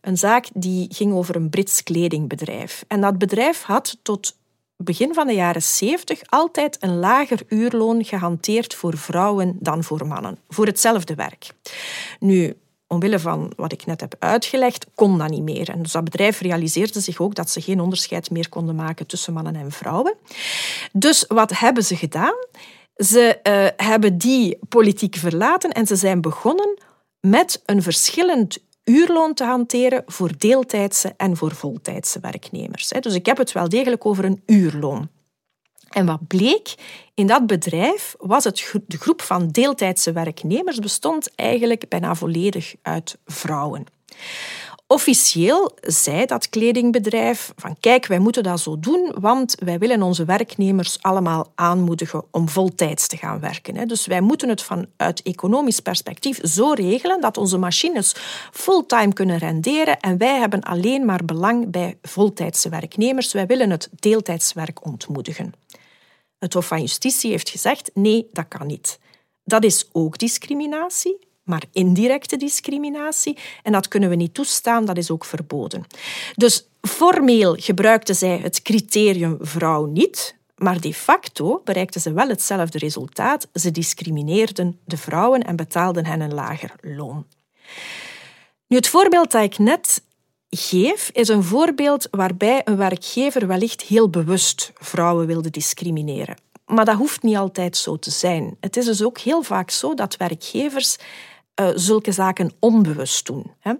Een 0.02 0.18
zaak 0.18 0.48
die 0.54 0.88
ging 0.94 1.14
over 1.14 1.36
een 1.36 1.50
Brits 1.50 1.84
kledingbedrijf. 1.84 2.86
En 2.88 3.02
dat 3.02 3.18
bedrijf 3.18 3.62
had 3.62 3.98
tot 4.02 4.38
begin 4.78 5.14
van 5.14 5.28
de 5.28 5.34
jaren 5.34 5.64
70 5.64 6.22
altijd 6.26 6.78
een 6.80 7.00
lager 7.00 7.40
uurloon 7.48 8.04
gehanteerd 8.06 8.74
voor 8.74 8.98
vrouwen 8.98 9.58
dan 9.60 9.84
voor 9.84 10.08
mannen, 10.08 10.38
voor 10.50 10.66
hetzelfde 10.66 11.16
werk. 11.16 11.50
Nu, 12.20 12.56
omwille 12.88 13.20
van 13.20 13.52
wat 13.56 13.72
ik 13.72 13.86
net 13.86 14.02
heb 14.02 14.16
uitgelegd, 14.20 14.86
kon 14.96 15.18
dat 15.18 15.30
niet 15.30 15.44
meer. 15.44 15.70
En 15.70 15.82
dus 15.82 15.92
dat 15.92 16.04
bedrijf 16.04 16.40
realiseerde 16.40 17.00
zich 17.00 17.20
ook 17.20 17.36
dat 17.36 17.50
ze 17.50 17.62
geen 17.62 17.80
onderscheid 17.80 18.32
meer 18.32 18.50
konden 18.50 18.76
maken 18.76 19.08
tussen 19.08 19.34
mannen 19.34 19.56
en 19.56 19.72
vrouwen. 19.72 20.16
Dus 20.92 21.26
wat 21.28 21.60
hebben 21.60 21.84
ze 21.84 21.96
gedaan? 21.96 22.36
Ze 22.96 23.40
uh, 23.44 23.88
hebben 23.88 24.18
die 24.18 24.60
politiek 24.70 25.16
verlaten 25.16 25.72
en 25.72 25.88
ze 25.88 25.96
zijn 25.96 26.22
begonnen 26.22 26.78
met 27.20 27.62
een 27.66 27.82
verschillend 27.82 28.58
uurloon 28.84 29.34
te 29.34 29.44
hanteren 29.44 30.04
voor 30.06 30.32
deeltijdse 30.38 31.14
en 31.18 31.38
voor 31.38 31.52
voltijdse 31.52 32.20
werknemers. 32.20 32.88
Dus 32.88 33.14
ik 33.14 33.26
heb 33.26 33.38
het 33.38 33.52
wel 33.52 33.70
degelijk 33.70 34.06
over 34.06 34.26
een 34.26 34.42
uurloon. 34.46 35.10
En 35.98 36.06
wat 36.06 36.28
bleek? 36.28 36.76
In 37.14 37.28
dat 37.28 37.48
bedrijf 37.48 38.16
was 38.20 38.44
het 38.44 38.74
de 38.88 38.98
groep 38.98 39.22
van 39.22 39.48
deeltijdse 39.48 40.12
werknemers 40.12 40.80
bestond 40.80 41.36
eigenlijk 41.36 41.90
bijna 41.90 42.16
volledig 42.16 42.76
uit 42.82 43.18
vrouwen. 43.26 43.86
Officieel 44.88 45.72
zei 45.82 46.26
dat 46.26 46.50
kledingbedrijf 46.50 47.54
van 47.56 47.78
kijk, 47.80 48.06
wij 48.06 48.20
moeten 48.20 48.44
dat 48.44 48.60
zo 48.60 48.80
doen, 48.80 49.16
want 49.20 49.56
wij 49.60 49.80
willen 49.80 50.02
onze 50.02 50.26
werknemers 50.26 51.02
allemaal 51.02 51.52
aanmoedigen 51.56 52.24
om 52.32 52.50
voltijds 52.50 53.08
te 53.08 53.18
gaan 53.18 53.40
werken. 53.40 53.88
Dus 53.88 54.06
wij 54.06 54.22
moeten 54.22 54.50
het 54.50 54.62
vanuit 54.62 55.22
economisch 55.24 55.80
perspectief 55.80 56.40
zo 56.44 56.72
regelen 56.72 57.22
dat 57.22 57.38
onze 57.38 57.58
machines 57.58 58.16
fulltime 58.52 59.14
kunnen 59.14 59.38
renderen 59.38 60.00
en 60.00 60.18
wij 60.18 60.40
hebben 60.40 60.62
alleen 60.62 61.06
maar 61.06 61.26
belang 61.26 61.70
bij 61.70 61.98
voltijdse 62.02 62.70
werknemers. 62.70 63.34
Wij 63.34 63.46
willen 63.46 63.70
het 63.70 63.90
deeltijdswerk 64.00 64.86
ontmoedigen. 64.86 65.54
Het 66.40 66.54
Hof 66.54 66.68
van 66.68 66.82
Justitie 66.82 67.32
heeft 67.32 67.50
gezegd 67.50 67.92
nee, 67.94 68.28
dat 68.32 68.48
kan 68.48 68.68
niet. 68.68 69.00
Dat 69.44 69.64
is 69.64 69.90
ook 69.92 70.18
discriminatie 70.18 71.28
maar 71.48 71.64
indirecte 71.72 72.38
discriminatie. 72.38 73.38
En 73.64 73.72
dat 73.72 73.88
kunnen 73.88 74.10
we 74.10 74.16
niet 74.16 74.34
toestaan, 74.34 74.86
dat 74.86 74.98
is 74.98 75.12
ook 75.12 75.26
verboden. 75.26 75.86
Dus 76.36 76.68
formeel 76.82 77.56
gebruikten 77.60 78.16
zij 78.16 78.38
het 78.38 78.62
criterium 78.62 79.38
vrouw 79.42 79.86
niet, 79.86 80.36
maar 80.56 80.82
de 80.82 80.94
facto 80.94 81.62
bereikten 81.64 82.02
ze 82.02 82.14
wel 82.14 82.28
hetzelfde 82.28 82.78
resultaat. 82.78 83.48
Ze 83.54 83.72
discrimineerden 83.72 84.80
de 84.86 84.98
vrouwen 84.98 85.44
en 85.44 85.56
betaalden 85.56 86.06
hen 86.06 86.22
een 86.22 86.34
lager 86.34 86.72
loon. 86.82 87.26
Nu, 88.68 88.78
het 88.78 88.88
voorbeeld 88.88 89.32
dat 89.32 89.44
ik 89.44 89.58
net 89.58 90.02
geef, 90.50 91.10
is 91.14 91.28
een 91.28 91.44
voorbeeld 91.44 92.08
waarbij 92.12 92.62
een 92.64 92.78
werkgever 92.78 93.48
wellicht 93.48 93.82
heel 93.82 94.10
bewust 94.10 94.72
vrouwen 94.76 95.28
wilde 95.28 95.50
discrimineren. 95.50 96.38
Maar 96.66 96.86
dat 96.86 96.96
hoeft 96.96 97.24
niet 97.24 97.38
altijd 97.38 97.78
zo 97.78 97.98
te 97.98 98.12
zijn. 98.12 98.58
Het 98.60 98.78
is 98.78 98.86
dus 98.86 99.04
ook 99.04 99.18
heel 99.18 99.42
vaak 99.42 99.70
zo 99.70 99.94
dat 99.94 100.18
werkgevers 100.18 100.98
uh, 101.62 101.70
zulke 101.76 102.12
zaken 102.12 102.52
onbewust 102.60 103.26
doen. 103.26 103.52
Hè. 103.60 103.74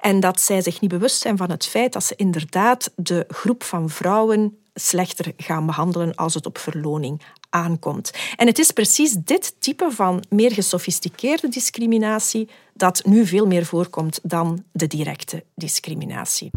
En 0.00 0.20
dat 0.20 0.40
zij 0.40 0.62
zich 0.62 0.80
niet 0.80 0.90
bewust 0.90 1.20
zijn 1.20 1.36
van 1.36 1.50
het 1.50 1.66
feit 1.66 1.92
dat 1.92 2.04
ze 2.04 2.16
inderdaad 2.16 2.92
de 2.96 3.24
groep 3.28 3.62
van 3.62 3.88
vrouwen 3.90 4.58
slechter 4.74 5.32
gaan 5.36 5.66
behandelen 5.66 6.14
als 6.14 6.34
het 6.34 6.46
op 6.46 6.58
verloning 6.58 7.22
aankomt. 7.50 8.10
En 8.36 8.46
het 8.46 8.58
is 8.58 8.70
precies 8.70 9.12
dit 9.12 9.54
type 9.58 9.90
van 9.90 10.24
meer 10.28 10.52
gesofisticeerde 10.52 11.48
discriminatie 11.48 12.48
dat 12.74 13.04
nu 13.04 13.26
veel 13.26 13.46
meer 13.46 13.66
voorkomt 13.66 14.20
dan 14.22 14.64
de 14.72 14.86
directe 14.86 15.44
discriminatie. 15.54 16.50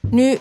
Nu, 0.00 0.38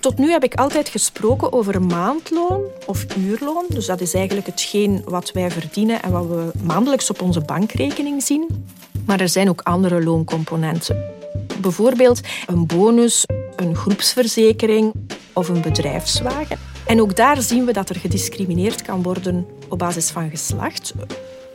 tot 0.00 0.18
nu 0.18 0.30
heb 0.30 0.44
ik 0.44 0.54
altijd 0.54 0.88
gesproken 0.88 1.52
over 1.52 1.82
maandloon 1.82 2.62
of 2.86 3.16
uurloon. 3.16 3.64
Dus 3.68 3.86
dat 3.86 4.00
is 4.00 4.14
eigenlijk 4.14 4.46
hetgeen 4.46 5.02
wat 5.04 5.32
wij 5.32 5.50
verdienen 5.50 6.02
en 6.02 6.10
wat 6.10 6.26
we 6.26 6.50
maandelijks 6.62 7.10
op 7.10 7.22
onze 7.22 7.40
bankrekening 7.40 8.22
zien. 8.22 8.64
Maar 9.06 9.20
er 9.20 9.28
zijn 9.28 9.48
ook 9.48 9.60
andere 9.60 10.02
looncomponenten. 10.04 11.14
Bijvoorbeeld 11.60 12.20
een 12.46 12.66
bonus, 12.66 13.26
een 13.56 13.76
groepsverzekering 13.76 14.92
of 15.32 15.48
een 15.48 15.62
bedrijfswagen. 15.62 16.58
En 16.86 17.00
ook 17.00 17.16
daar 17.16 17.42
zien 17.42 17.64
we 17.64 17.72
dat 17.72 17.88
er 17.88 17.96
gediscrimineerd 17.96 18.82
kan 18.82 19.02
worden 19.02 19.46
op 19.68 19.78
basis 19.78 20.10
van 20.10 20.30
geslacht. 20.30 20.94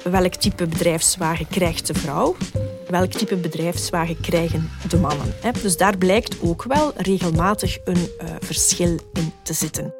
Welk 0.04 0.34
type 0.36 0.68
bedrijfswagen 0.68 1.48
krijgt 1.48 1.88
de 1.88 1.94
vrouw? 1.94 2.36
welk 2.92 3.12
type 3.12 3.36
bedrijfswagen 3.36 4.22
krijgen 4.22 4.70
de 4.90 4.98
mannen. 4.98 5.34
Dus 5.62 5.78
daar 5.78 5.98
blijkt 5.98 6.42
ook 6.42 6.64
wel 6.64 6.92
regelmatig 6.96 7.78
een 7.84 8.08
eh, 8.18 8.28
verschil 8.40 9.00
in 9.14 9.34
te 9.44 9.54
zitten. 9.54 9.94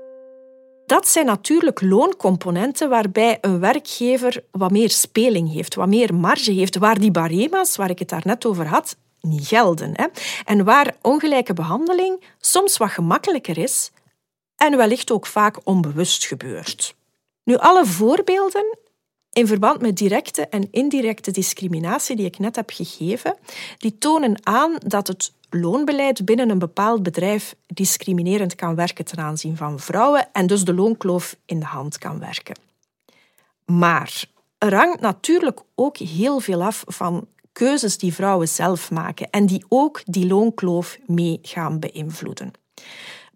Dat 0.86 1.08
zijn 1.08 1.26
natuurlijk 1.26 1.82
looncomponenten 1.82 2.90
waarbij 2.90 3.38
een 3.42 3.60
werkgever 3.60 4.44
wat 4.52 4.72
meer 4.72 4.90
speling 4.90 5.54
heeft, 5.54 5.76
wat 5.76 5.88
meer 5.88 6.16
marge 6.16 6.52
heeft, 6.52 6.78
waar 6.78 7.00
die 7.00 7.12
barema's, 7.12 7.76
waar 7.76 7.90
ik 7.90 8.00
het 8.00 8.10
daarnet 8.10 8.46
over 8.46 8.68
had, 8.68 8.98
niet 9.22 9.48
gelden. 9.48 9.92
Hè? 9.94 10.06
En 10.46 10.64
waar 10.64 10.96
ongelijke 11.02 11.54
behandeling 11.54 12.24
soms 12.40 12.78
wat 12.78 12.90
gemakkelijker 12.90 13.58
is 13.58 13.92
en 14.56 14.78
wellicht 14.78 15.12
ook 15.12 15.26
vaak 15.26 15.58
onbewust 15.64 16.26
gebeurt. 16.26 16.96
Nu, 17.44 17.56
alle 17.58 17.86
voorbeelden 17.86 18.78
in 19.32 19.48
verband 19.48 19.82
met 19.82 19.98
directe 19.98 20.48
en 20.48 20.68
indirecte 20.72 21.32
discriminatie 21.32 22.16
die 22.16 22.26
ik 22.26 22.40
net 22.40 22.56
heb 22.56 22.70
gegeven, 22.70 23.38
die 23.78 23.98
tonen 23.98 24.40
aan 24.44 24.76
dat 24.86 25.08
het 25.08 25.34
loonbeleid 25.50 26.26
binnen 26.26 26.50
een 26.50 26.60
bepaald 26.60 27.04
bedrijf 27.04 27.56
discriminerend 27.68 28.56
kan 28.56 28.76
werken 28.76 29.06
ten 29.06 29.18
aanzien 29.18 29.58
van 29.58 29.80
vrouwen 29.80 30.28
en 30.32 30.48
dus 30.48 30.64
de 30.64 30.74
loonkloof 30.74 31.36
in 31.46 31.60
de 31.60 31.66
hand 31.66 31.98
kan 31.98 32.20
werken. 32.20 32.56
Maar 33.66 34.24
er 34.58 34.76
hangt 34.76 35.00
natuurlijk 35.00 35.60
ook 35.76 35.98
heel 35.98 36.40
veel 36.40 36.64
af 36.64 36.84
van 36.88 37.28
keuzes 37.52 37.98
die 37.98 38.14
vrouwen 38.14 38.48
zelf 38.48 38.92
maken 38.92 39.30
en 39.30 39.46
die 39.46 39.66
ook 39.68 40.02
die 40.06 40.28
loonkloof 40.28 40.98
mee 41.06 41.40
gaan 41.42 41.80
beïnvloeden. 41.80 42.52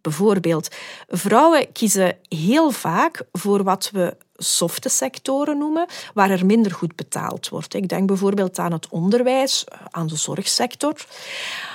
Bijvoorbeeld, 0.02 0.76
vrouwen 1.08 1.72
kiezen 1.72 2.18
heel 2.30 2.72
vaak 2.72 3.24
voor 3.32 3.64
wat 3.64 3.90
we 3.94 4.18
softe 4.36 4.90
sectoren 4.90 5.58
noemen, 5.58 5.86
waar 6.14 6.30
er 6.30 6.46
minder 6.46 6.72
goed 6.72 6.96
betaald 6.96 7.50
wordt. 7.50 7.74
Ik 7.74 7.88
denk 7.88 8.08
bijvoorbeeld 8.08 8.60
aan 8.60 8.72
het 8.72 8.90
onderwijs, 8.90 9.64
eh, 9.64 9.80
aan 9.92 10.08
de 10.08 10.16
zorgsector. 10.16 11.06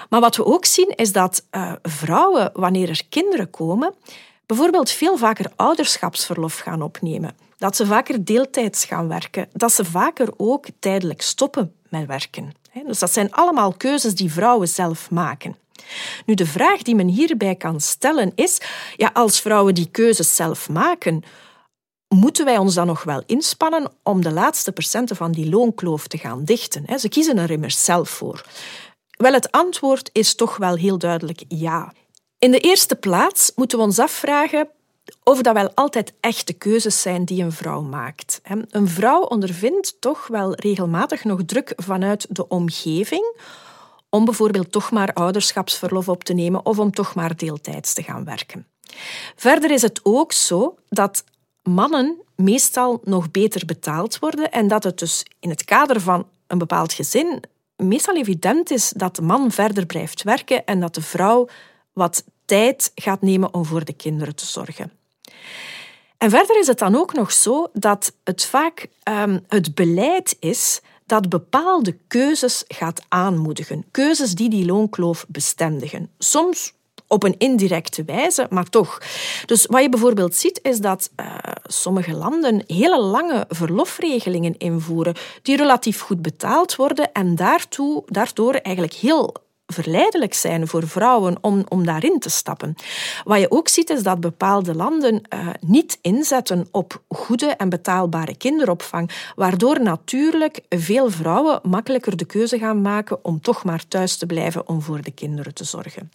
Maar 0.08 0.20
wat 0.20 0.36
we 0.36 0.44
ook 0.44 0.64
zien 0.64 0.92
is 0.96 1.12
dat 1.12 1.46
uh, 1.50 1.72
vrouwen, 1.82 2.50
wanneer 2.54 2.88
er 2.88 3.02
kinderen 3.08 3.50
komen, 3.50 3.94
bijvoorbeeld 4.46 4.90
veel 4.90 5.16
vaker 5.16 5.52
ouderschapsverlof 5.56 6.58
gaan 6.58 6.82
opnemen. 6.82 7.36
Dat 7.56 7.76
ze 7.76 7.86
vaker 7.86 8.24
deeltijds 8.24 8.84
gaan 8.84 9.08
werken. 9.08 9.48
Dat 9.52 9.72
ze 9.72 9.84
vaker 9.84 10.28
ook 10.36 10.66
tijdelijk 10.78 11.22
stoppen 11.22 11.74
werken. 11.90 12.52
Dus 12.86 12.98
dat 12.98 13.12
zijn 13.12 13.32
allemaal 13.32 13.72
keuzes 13.72 14.14
die 14.14 14.32
vrouwen 14.32 14.68
zelf 14.68 15.10
maken. 15.10 15.56
Nu, 16.26 16.34
de 16.34 16.46
vraag 16.46 16.82
die 16.82 16.94
men 16.94 17.08
hierbij 17.08 17.54
kan 17.54 17.80
stellen 17.80 18.32
is: 18.34 18.60
ja, 18.96 19.10
als 19.12 19.40
vrouwen 19.40 19.74
die 19.74 19.88
keuzes 19.90 20.36
zelf 20.36 20.68
maken, 20.68 21.22
moeten 22.08 22.44
wij 22.44 22.58
ons 22.58 22.74
dan 22.74 22.86
nog 22.86 23.02
wel 23.02 23.22
inspannen 23.26 23.92
om 24.02 24.22
de 24.22 24.32
laatste 24.32 24.72
procenten 24.72 25.16
van 25.16 25.32
die 25.32 25.48
loonkloof 25.48 26.06
te 26.06 26.18
gaan 26.18 26.44
dichten? 26.44 27.00
Ze 27.00 27.08
kiezen 27.08 27.38
er 27.38 27.50
immers 27.50 27.84
zelf 27.84 28.08
voor. 28.08 28.44
Wel, 29.10 29.32
het 29.32 29.52
antwoord 29.52 30.10
is 30.12 30.34
toch 30.34 30.56
wel 30.56 30.76
heel 30.76 30.98
duidelijk 30.98 31.42
ja. 31.48 31.92
In 32.38 32.50
de 32.50 32.60
eerste 32.60 32.96
plaats 32.96 33.52
moeten 33.54 33.78
we 33.78 33.84
ons 33.84 33.98
afvragen 33.98 34.68
of 35.22 35.42
dat 35.42 35.54
wel 35.54 35.74
altijd 35.74 36.12
echte 36.20 36.52
keuzes 36.52 37.02
zijn 37.02 37.24
die 37.24 37.42
een 37.42 37.52
vrouw 37.52 37.80
maakt. 37.80 38.40
Een 38.70 38.88
vrouw 38.88 39.20
ondervindt 39.22 39.96
toch 40.00 40.26
wel 40.26 40.54
regelmatig 40.54 41.24
nog 41.24 41.40
druk 41.46 41.72
vanuit 41.76 42.26
de 42.28 42.48
omgeving 42.48 43.36
om 44.08 44.24
bijvoorbeeld 44.24 44.72
toch 44.72 44.90
maar 44.90 45.12
ouderschapsverlof 45.12 46.08
op 46.08 46.24
te 46.24 46.32
nemen 46.32 46.66
of 46.66 46.78
om 46.78 46.90
toch 46.90 47.14
maar 47.14 47.36
deeltijds 47.36 47.94
te 47.94 48.02
gaan 48.02 48.24
werken. 48.24 48.66
Verder 49.36 49.70
is 49.70 49.82
het 49.82 50.00
ook 50.02 50.32
zo 50.32 50.74
dat 50.88 51.24
mannen 51.62 52.16
meestal 52.36 53.00
nog 53.04 53.30
beter 53.30 53.66
betaald 53.66 54.18
worden 54.18 54.50
en 54.50 54.68
dat 54.68 54.84
het 54.84 54.98
dus 54.98 55.26
in 55.40 55.50
het 55.50 55.64
kader 55.64 56.00
van 56.00 56.26
een 56.46 56.58
bepaald 56.58 56.92
gezin 56.92 57.42
meestal 57.80 58.16
evident 58.16 58.70
is 58.70 58.92
dat 58.96 59.16
de 59.16 59.22
man 59.22 59.50
verder 59.50 59.86
blijft 59.86 60.22
werken 60.22 60.64
en 60.64 60.80
dat 60.80 60.94
de 60.94 61.02
vrouw 61.02 61.48
wat 61.92 62.24
tijd 62.44 62.92
gaat 62.94 63.20
nemen 63.20 63.54
om 63.54 63.64
voor 63.64 63.84
de 63.84 63.92
kinderen 63.92 64.34
te 64.34 64.46
zorgen. 64.46 64.92
En 66.18 66.30
verder 66.30 66.58
is 66.58 66.66
het 66.66 66.78
dan 66.78 66.96
ook 66.96 67.12
nog 67.12 67.32
zo 67.32 67.66
dat 67.72 68.12
het 68.24 68.44
vaak 68.44 68.86
um, 69.08 69.44
het 69.48 69.74
beleid 69.74 70.36
is 70.40 70.80
dat 71.06 71.28
bepaalde 71.28 71.96
keuzes 72.06 72.64
gaat 72.68 73.02
aanmoedigen. 73.08 73.84
Keuzes 73.90 74.34
die 74.34 74.48
die 74.50 74.66
loonkloof 74.66 75.24
bestendigen. 75.28 76.10
Soms 76.18 76.72
op 77.06 77.22
een 77.22 77.34
indirecte 77.38 78.04
wijze, 78.04 78.46
maar 78.50 78.68
toch. 78.68 78.98
Dus 79.46 79.66
wat 79.66 79.82
je 79.82 79.88
bijvoorbeeld 79.88 80.34
ziet, 80.34 80.60
is 80.62 80.78
dat 80.78 81.10
uh, 81.16 81.34
sommige 81.64 82.14
landen 82.14 82.62
hele 82.66 83.00
lange 83.00 83.44
verlofregelingen 83.48 84.58
invoeren, 84.58 85.14
die 85.42 85.56
relatief 85.56 86.00
goed 86.00 86.22
betaald 86.22 86.76
worden 86.76 87.12
en 87.12 87.34
daartoe, 87.34 88.02
daardoor 88.06 88.54
eigenlijk 88.54 88.94
heel 88.94 89.34
verleidelijk 89.72 90.34
zijn 90.34 90.68
voor 90.68 90.88
vrouwen 90.88 91.36
om, 91.40 91.64
om 91.68 91.84
daarin 91.84 92.18
te 92.18 92.30
stappen. 92.30 92.74
Wat 93.24 93.40
je 93.40 93.50
ook 93.50 93.68
ziet 93.68 93.90
is 93.90 94.02
dat 94.02 94.20
bepaalde 94.20 94.74
landen 94.74 95.22
uh, 95.34 95.48
niet 95.60 95.98
inzetten 96.00 96.68
op 96.70 97.02
goede 97.08 97.46
en 97.46 97.68
betaalbare 97.68 98.36
kinderopvang, 98.36 99.10
waardoor 99.34 99.82
natuurlijk 99.82 100.60
veel 100.68 101.10
vrouwen 101.10 101.60
makkelijker 101.62 102.16
de 102.16 102.24
keuze 102.24 102.58
gaan 102.58 102.82
maken 102.82 103.24
om 103.24 103.40
toch 103.40 103.64
maar 103.64 103.88
thuis 103.88 104.16
te 104.16 104.26
blijven 104.26 104.68
om 104.68 104.82
voor 104.82 105.02
de 105.02 105.10
kinderen 105.10 105.54
te 105.54 105.64
zorgen. 105.64 106.10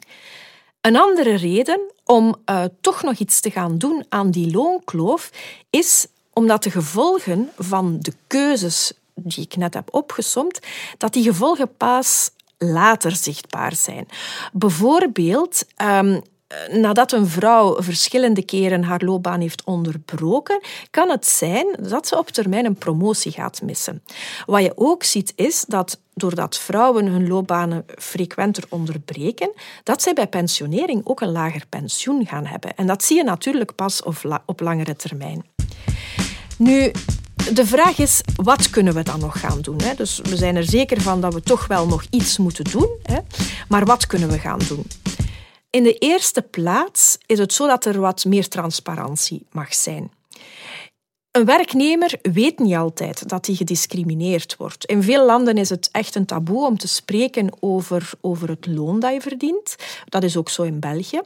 Een 0.81 0.97
andere 0.97 1.35
reden 1.35 1.79
om 2.03 2.35
uh, 2.49 2.63
toch 2.81 3.03
nog 3.03 3.17
iets 3.17 3.39
te 3.39 3.51
gaan 3.51 3.77
doen 3.77 4.05
aan 4.09 4.31
die 4.31 4.51
loonkloof 4.51 5.31
is 5.69 6.07
omdat 6.33 6.63
de 6.63 6.71
gevolgen 6.71 7.49
van 7.57 7.97
de 7.99 8.13
keuzes 8.27 8.93
die 9.15 9.43
ik 9.43 9.55
net 9.55 9.73
heb 9.73 9.93
opgesomd, 9.93 10.59
dat 10.97 11.13
die 11.13 11.23
gevolgen 11.23 11.75
pas 11.77 12.29
later 12.57 13.15
zichtbaar 13.15 13.75
zijn. 13.75 14.07
Bijvoorbeeld, 14.53 15.65
um, 15.83 16.21
eh, 16.47 16.75
nadat 16.77 17.11
een 17.11 17.27
vrouw 17.27 17.81
verschillende 17.81 18.45
keren 18.45 18.83
haar 18.83 19.01
loopbaan 19.03 19.39
heeft 19.41 19.63
onderbroken, 19.63 20.61
kan 20.91 21.09
het 21.09 21.27
zijn 21.27 21.67
dat 21.89 22.07
ze 22.07 22.17
op 22.17 22.29
termijn 22.29 22.65
een 22.65 22.75
promotie 22.75 23.31
gaat 23.31 23.61
missen. 23.61 24.03
Wat 24.45 24.61
je 24.61 24.71
ook 24.75 25.03
ziet 25.03 25.33
is 25.35 25.65
dat 25.67 25.99
doordat 26.13 26.57
vrouwen 26.57 27.05
hun 27.05 27.27
loopbanen 27.27 27.85
frequenter 27.97 28.63
onderbreken, 28.69 29.51
dat 29.83 30.01
zij 30.01 30.13
bij 30.13 30.27
pensionering 30.27 31.01
ook 31.03 31.21
een 31.21 31.31
lager 31.31 31.63
pensioen 31.69 32.25
gaan 32.25 32.45
hebben. 32.45 32.75
En 32.75 32.87
dat 32.87 33.03
zie 33.03 33.17
je 33.17 33.23
natuurlijk 33.23 33.75
pas 33.75 34.03
op 34.45 34.59
langere 34.59 34.95
termijn. 34.95 35.45
Nu, 36.57 36.91
de 37.53 37.65
vraag 37.65 37.97
is, 37.97 38.21
wat 38.35 38.69
kunnen 38.69 38.93
we 38.93 39.03
dan 39.03 39.19
nog 39.19 39.39
gaan 39.39 39.61
doen? 39.61 39.81
Hè? 39.83 39.93
Dus 39.95 40.19
we 40.23 40.35
zijn 40.35 40.55
er 40.55 40.63
zeker 40.63 41.01
van 41.01 41.21
dat 41.21 41.33
we 41.33 41.41
toch 41.41 41.67
wel 41.67 41.87
nog 41.87 42.05
iets 42.09 42.37
moeten 42.37 42.63
doen. 42.63 42.89
Hè? 43.03 43.19
Maar 43.67 43.85
wat 43.85 44.07
kunnen 44.07 44.29
we 44.29 44.39
gaan 44.39 44.59
doen? 44.67 44.85
In 45.69 45.83
de 45.83 45.97
eerste 45.97 46.41
plaats 46.41 47.17
is 47.25 47.39
het 47.39 47.53
zo 47.53 47.67
dat 47.67 47.85
er 47.85 47.99
wat 47.99 48.25
meer 48.25 48.47
transparantie 48.47 49.45
mag 49.51 49.73
zijn. 49.73 50.11
Een 51.35 51.45
werknemer 51.45 52.19
weet 52.21 52.59
niet 52.59 52.75
altijd 52.75 53.29
dat 53.29 53.45
hij 53.45 53.55
gediscrimineerd 53.55 54.55
wordt. 54.57 54.85
In 54.85 55.03
veel 55.03 55.25
landen 55.25 55.57
is 55.57 55.69
het 55.69 55.89
echt 55.91 56.15
een 56.15 56.25
taboe 56.25 56.65
om 56.65 56.77
te 56.77 56.87
spreken 56.87 57.49
over, 57.59 58.11
over 58.21 58.49
het 58.49 58.67
loon 58.67 58.99
dat 58.99 59.13
je 59.13 59.21
verdient. 59.21 59.75
Dat 60.05 60.23
is 60.23 60.37
ook 60.37 60.49
zo 60.49 60.63
in 60.63 60.79
België. 60.79 61.21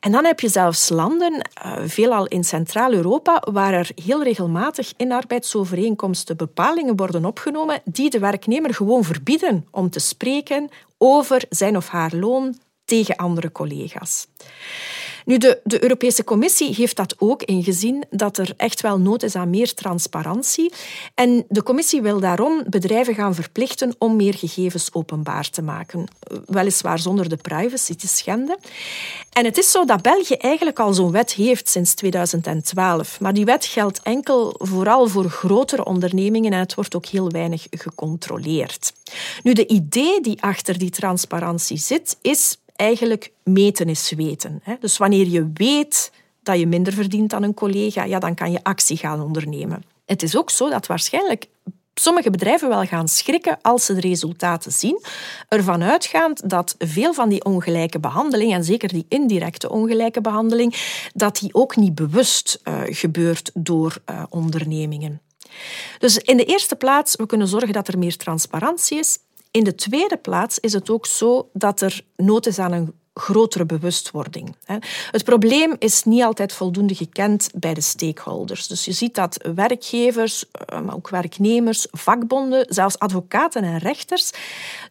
En 0.00 0.12
dan 0.12 0.24
heb 0.24 0.40
je 0.40 0.48
zelfs 0.48 0.88
landen, 0.88 1.50
eh, 1.54 1.72
veelal 1.84 2.26
in 2.26 2.44
Centraal-Europa, 2.44 3.42
waar 3.52 3.72
er 3.72 3.90
heel 4.04 4.22
regelmatig 4.22 4.92
in 4.96 5.12
arbeidsovereenkomsten 5.12 6.36
bepalingen 6.36 6.96
worden 6.96 7.24
opgenomen 7.24 7.80
die 7.84 8.10
de 8.10 8.18
werknemer 8.18 8.74
gewoon 8.74 9.04
verbieden 9.04 9.66
om 9.70 9.90
te 9.90 10.00
spreken 10.00 10.68
over 10.98 11.44
zijn 11.48 11.76
of 11.76 11.88
haar 11.88 12.14
loon 12.14 12.56
tegen 12.84 13.16
andere 13.16 13.52
collega's. 13.52 14.26
Nu, 15.24 15.38
de, 15.38 15.60
de 15.64 15.82
Europese 15.82 16.24
Commissie 16.24 16.74
heeft 16.74 16.96
dat 16.96 17.14
ook 17.18 17.42
ingezien, 17.42 18.04
dat 18.10 18.38
er 18.38 18.54
echt 18.56 18.80
wel 18.80 18.98
nood 18.98 19.22
is 19.22 19.34
aan 19.34 19.50
meer 19.50 19.74
transparantie. 19.74 20.72
En 21.14 21.44
de 21.48 21.62
Commissie 21.62 22.02
wil 22.02 22.20
daarom 22.20 22.62
bedrijven 22.68 23.14
gaan 23.14 23.34
verplichten 23.34 23.94
om 23.98 24.16
meer 24.16 24.34
gegevens 24.34 24.88
openbaar 24.92 25.50
te 25.50 25.62
maken. 25.62 26.06
Weliswaar 26.46 26.98
zonder 26.98 27.28
de 27.28 27.36
privacy 27.36 27.94
te 27.96 28.08
schenden. 28.08 28.58
En 29.32 29.44
het 29.44 29.58
is 29.58 29.70
zo 29.70 29.84
dat 29.84 30.02
België 30.02 30.34
eigenlijk 30.34 30.78
al 30.78 30.92
zo'n 30.92 31.10
wet 31.10 31.32
heeft 31.32 31.68
sinds 31.68 31.94
2012. 31.94 33.20
Maar 33.20 33.34
die 33.34 33.44
wet 33.44 33.64
geldt 33.64 34.02
enkel 34.02 34.54
vooral 34.58 35.08
voor 35.08 35.30
grotere 35.30 35.84
ondernemingen 35.84 36.52
en 36.52 36.58
het 36.58 36.74
wordt 36.74 36.96
ook 36.96 37.06
heel 37.06 37.30
weinig 37.30 37.66
gecontroleerd. 37.70 38.92
Nu, 39.42 39.52
de 39.52 39.66
idee 39.66 40.20
die 40.20 40.42
achter 40.42 40.78
die 40.78 40.90
transparantie 40.90 41.78
zit, 41.78 42.16
is 42.22 42.58
eigenlijk 42.76 43.32
meten 43.42 43.88
is 43.88 44.12
weten. 44.16 44.62
Dus 44.80 44.96
wanneer 44.96 45.26
je 45.26 45.50
weet 45.54 46.12
dat 46.42 46.58
je 46.58 46.66
minder 46.66 46.92
verdient 46.92 47.30
dan 47.30 47.42
een 47.42 47.54
collega, 47.54 48.04
ja, 48.04 48.18
dan 48.18 48.34
kan 48.34 48.52
je 48.52 48.62
actie 48.62 48.96
gaan 48.96 49.20
ondernemen. 49.20 49.84
Het 50.06 50.22
is 50.22 50.36
ook 50.36 50.50
zo 50.50 50.68
dat 50.68 50.86
waarschijnlijk 50.86 51.48
sommige 51.94 52.30
bedrijven 52.30 52.68
wel 52.68 52.84
gaan 52.84 53.08
schrikken 53.08 53.58
als 53.62 53.84
ze 53.84 53.94
de 53.94 54.00
resultaten 54.00 54.72
zien, 54.72 55.02
ervan 55.48 55.82
uitgaand 55.82 56.50
dat 56.50 56.74
veel 56.78 57.14
van 57.14 57.28
die 57.28 57.44
ongelijke 57.44 58.00
behandeling, 58.00 58.52
en 58.52 58.64
zeker 58.64 58.88
die 58.88 59.06
indirecte 59.08 59.70
ongelijke 59.70 60.20
behandeling, 60.20 60.74
dat 61.12 61.38
die 61.38 61.54
ook 61.54 61.76
niet 61.76 61.94
bewust 61.94 62.60
uh, 62.64 62.80
gebeurt 62.84 63.50
door 63.54 63.98
uh, 64.10 64.22
ondernemingen. 64.28 65.20
Dus 65.98 66.18
in 66.18 66.36
de 66.36 66.44
eerste 66.44 66.76
plaats, 66.76 67.16
we 67.16 67.26
kunnen 67.26 67.48
zorgen 67.48 67.72
dat 67.72 67.88
er 67.88 67.98
meer 67.98 68.16
transparantie 68.16 68.98
is. 68.98 69.18
In 69.56 69.64
de 69.64 69.74
tweede 69.74 70.16
plaats 70.16 70.58
is 70.58 70.72
het 70.72 70.90
ook 70.90 71.06
zo 71.06 71.50
dat 71.52 71.80
er 71.80 72.04
nood 72.16 72.46
is 72.46 72.58
aan 72.58 72.72
een 72.72 72.94
grotere 73.14 73.66
bewustwording. 73.66 74.54
Het 75.10 75.24
probleem 75.24 75.76
is 75.78 76.04
niet 76.04 76.22
altijd 76.22 76.52
voldoende 76.52 76.94
gekend 76.94 77.50
bij 77.54 77.74
de 77.74 77.80
stakeholders. 77.80 78.66
Dus 78.66 78.84
je 78.84 78.92
ziet 78.92 79.14
dat 79.14 79.48
werkgevers, 79.54 80.44
eh, 80.50 80.80
maar 80.80 80.94
ook 80.94 81.08
werknemers, 81.08 81.86
vakbonden, 81.90 82.66
zelfs 82.68 82.98
advocaten 82.98 83.62
en 83.62 83.78
rechters 83.78 84.30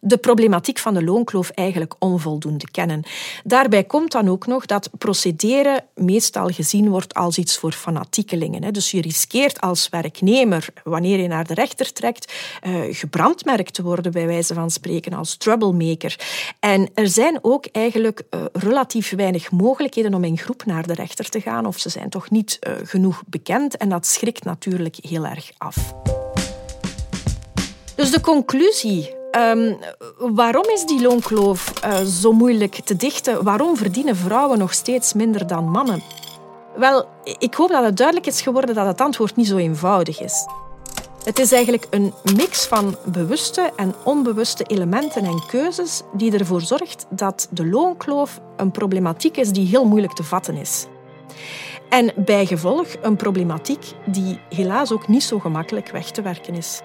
de 0.01 0.17
problematiek 0.17 0.79
van 0.79 0.93
de 0.93 1.03
loonkloof 1.03 1.49
eigenlijk 1.49 1.95
onvoldoende 1.99 2.71
kennen. 2.71 3.03
Daarbij 3.43 3.83
komt 3.83 4.11
dan 4.11 4.29
ook 4.29 4.47
nog 4.47 4.65
dat 4.65 4.89
procederen 4.97 5.83
meestal 5.95 6.47
gezien 6.47 6.89
wordt 6.89 7.13
als 7.13 7.37
iets 7.37 7.57
voor 7.57 7.71
fanatiekelingen. 7.71 8.73
Dus 8.73 8.91
je 8.91 9.01
riskeert 9.01 9.61
als 9.61 9.89
werknemer, 9.89 10.67
wanneer 10.83 11.19
je 11.19 11.27
naar 11.27 11.47
de 11.47 11.53
rechter 11.53 11.93
trekt, 11.93 12.33
eh, 12.61 12.73
gebrandmerkt 12.89 13.73
te 13.73 13.83
worden, 13.83 14.11
bij 14.11 14.25
wijze 14.27 14.53
van 14.53 14.71
spreken, 14.71 15.13
als 15.13 15.37
troublemaker. 15.37 16.19
En 16.59 16.89
er 16.93 17.07
zijn 17.07 17.39
ook 17.41 17.65
eigenlijk 17.65 18.12
uh, 18.19 18.41
relatief 18.53 19.15
weinig 19.15 19.51
mogelijkheden 19.51 20.13
om 20.13 20.23
in 20.23 20.37
groep 20.37 20.65
naar 20.65 20.87
de 20.87 20.93
rechter 20.93 21.29
te 21.29 21.41
gaan, 21.41 21.65
of 21.65 21.79
ze 21.79 21.89
zijn 21.89 22.09
toch 22.09 22.29
niet 22.29 22.59
uh, 22.67 22.73
genoeg 22.83 23.23
bekend 23.27 23.77
en 23.77 23.89
dat 23.89 24.05
schrikt 24.05 24.43
natuurlijk 24.43 24.95
heel 25.01 25.25
erg 25.25 25.51
af. 25.57 25.93
Dus 27.95 28.11
de 28.11 28.21
conclusie. 28.21 29.15
Um, 29.31 29.77
waarom 30.17 30.63
is 30.63 30.85
die 30.85 31.01
loonkloof 31.01 31.73
uh, 31.85 32.01
zo 32.01 32.31
moeilijk 32.31 32.75
te 32.75 32.95
dichten? 32.95 33.43
Waarom 33.43 33.77
verdienen 33.77 34.15
vrouwen 34.15 34.57
nog 34.57 34.73
steeds 34.73 35.13
minder 35.13 35.47
dan 35.47 35.69
mannen? 35.69 36.01
Wel, 36.75 37.05
ik 37.23 37.53
hoop 37.53 37.69
dat 37.69 37.83
het 37.83 37.97
duidelijk 37.97 38.27
is 38.27 38.41
geworden 38.41 38.75
dat 38.75 38.87
het 38.87 39.01
antwoord 39.01 39.35
niet 39.35 39.47
zo 39.47 39.57
eenvoudig 39.57 40.21
is. 40.21 40.47
Het 41.23 41.39
is 41.39 41.51
eigenlijk 41.51 41.87
een 41.89 42.13
mix 42.35 42.65
van 42.65 42.97
bewuste 43.05 43.71
en 43.75 43.95
onbewuste 44.03 44.63
elementen 44.63 45.23
en 45.25 45.45
keuzes 45.47 46.01
die 46.13 46.37
ervoor 46.37 46.61
zorgt 46.61 47.05
dat 47.09 47.47
de 47.51 47.65
loonkloof 47.65 48.41
een 48.57 48.71
problematiek 48.71 49.37
is 49.37 49.49
die 49.49 49.67
heel 49.67 49.85
moeilijk 49.85 50.13
te 50.13 50.23
vatten 50.23 50.55
is. 50.55 50.85
En 51.89 52.13
bijgevolg 52.15 52.87
een 53.01 53.15
problematiek 53.15 53.85
die 54.05 54.39
helaas 54.49 54.91
ook 54.91 55.07
niet 55.07 55.23
zo 55.23 55.39
gemakkelijk 55.39 55.91
weg 55.91 56.11
te 56.11 56.21
werken 56.21 56.55
is. 56.55 56.81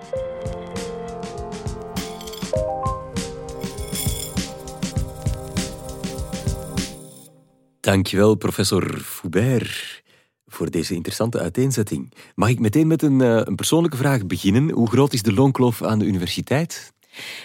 Dankjewel, 7.80 8.34
professor 8.34 8.98
Foubert 8.98 10.02
voor 10.48 10.70
deze 10.70 10.94
interessante 10.94 11.38
uiteenzetting. 11.38 12.12
Mag 12.34 12.48
ik 12.48 12.58
meteen 12.58 12.86
met 12.86 13.02
een, 13.02 13.20
uh, 13.20 13.40
een 13.44 13.56
persoonlijke 13.56 13.96
vraag 13.96 14.26
beginnen? 14.26 14.70
Hoe 14.70 14.88
groot 14.88 15.12
is 15.12 15.22
de 15.22 15.32
loonkloof 15.32 15.82
aan 15.82 15.98
de 15.98 16.04
universiteit? 16.04 16.92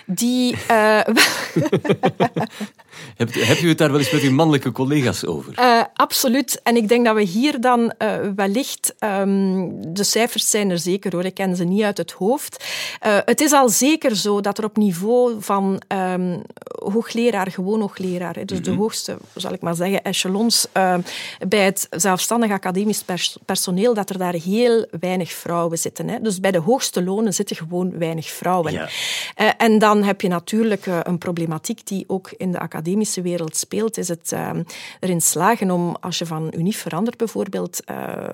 Die. 0.05 0.55
Uh... 0.71 0.99
heb, 3.17 3.33
heb 3.33 3.57
je 3.57 3.67
het 3.67 3.77
daar 3.77 3.91
wel 3.91 3.99
eens 3.99 4.11
met 4.11 4.21
uw 4.21 4.31
mannelijke 4.31 4.71
collega's 4.71 5.25
over? 5.25 5.53
Uh, 5.59 5.81
absoluut. 5.93 6.61
En 6.63 6.75
ik 6.75 6.87
denk 6.87 7.05
dat 7.05 7.15
we 7.15 7.21
hier 7.21 7.61
dan 7.61 7.93
uh, 7.99 8.15
wellicht. 8.35 8.95
Um, 8.99 9.93
de 9.93 10.03
cijfers 10.03 10.49
zijn 10.49 10.69
er 10.69 10.79
zeker 10.79 11.11
hoor, 11.11 11.25
ik 11.25 11.33
ken 11.33 11.55
ze 11.55 11.63
niet 11.63 11.83
uit 11.83 11.97
het 11.97 12.11
hoofd. 12.11 12.65
het 13.25 13.41
is 13.41 13.51
al 13.51 13.69
zeker 13.69 14.15
zo 14.15 14.41
dat 14.41 14.57
er 14.57 14.63
op 14.63 14.77
niveau 14.77 15.35
van 15.39 15.81
um, 15.87 16.41
hoogleraar, 16.91 17.51
gewoon 17.51 17.79
hoogleraar, 17.79 18.33
dus 18.33 18.41
mm 18.41 18.47
-hmm. 18.47 18.63
de 18.63 18.71
mhm. 18.71 18.79
hoogste, 18.79 19.17
zal 19.35 19.53
ik 19.53 19.61
maar 19.61 19.75
zeggen, 19.75 20.03
echelons 20.03 20.67
bij 21.47 21.65
het 21.65 21.87
zelfstandig 21.89 22.51
academisch 22.51 23.03
pers 23.03 23.37
personeel, 23.45 23.93
dat 23.93 24.09
er 24.09 24.17
daar 24.17 24.33
heel 24.33 24.85
weinig 24.99 25.31
vrouwen 25.31 25.77
zitten. 25.77 26.09
Hè. 26.09 26.21
Dus 26.21 26.39
bij 26.39 26.51
de 26.51 26.59
hoogste 26.59 27.03
lonen 27.03 27.33
zitten 27.33 27.55
gewoon 27.55 27.97
weinig 27.97 28.29
vrouwen. 28.29 28.71
Ja. 28.71 28.89
En 29.63 29.79
dan 29.79 30.03
heb 30.03 30.21
je 30.21 30.27
natuurlijk 30.27 30.85
eh, 30.85 30.99
een 31.03 31.17
problematiek 31.17 31.87
die 31.87 32.03
ook 32.07 32.31
in 32.37 32.51
de 32.51 32.59
academische 32.59 33.21
wereld 33.21 33.55
speelt. 33.55 33.97
Is 33.97 34.07
het 34.07 34.31
uh, 34.31 34.51
erin 34.99 35.21
slagen 35.21 35.71
om, 35.71 35.95
als 35.99 36.17
je 36.17 36.25
van 36.25 36.53
unief 36.55 36.77
verandert 36.77 37.17
bijvoorbeeld, 37.17 37.79
uh, 37.89 38.29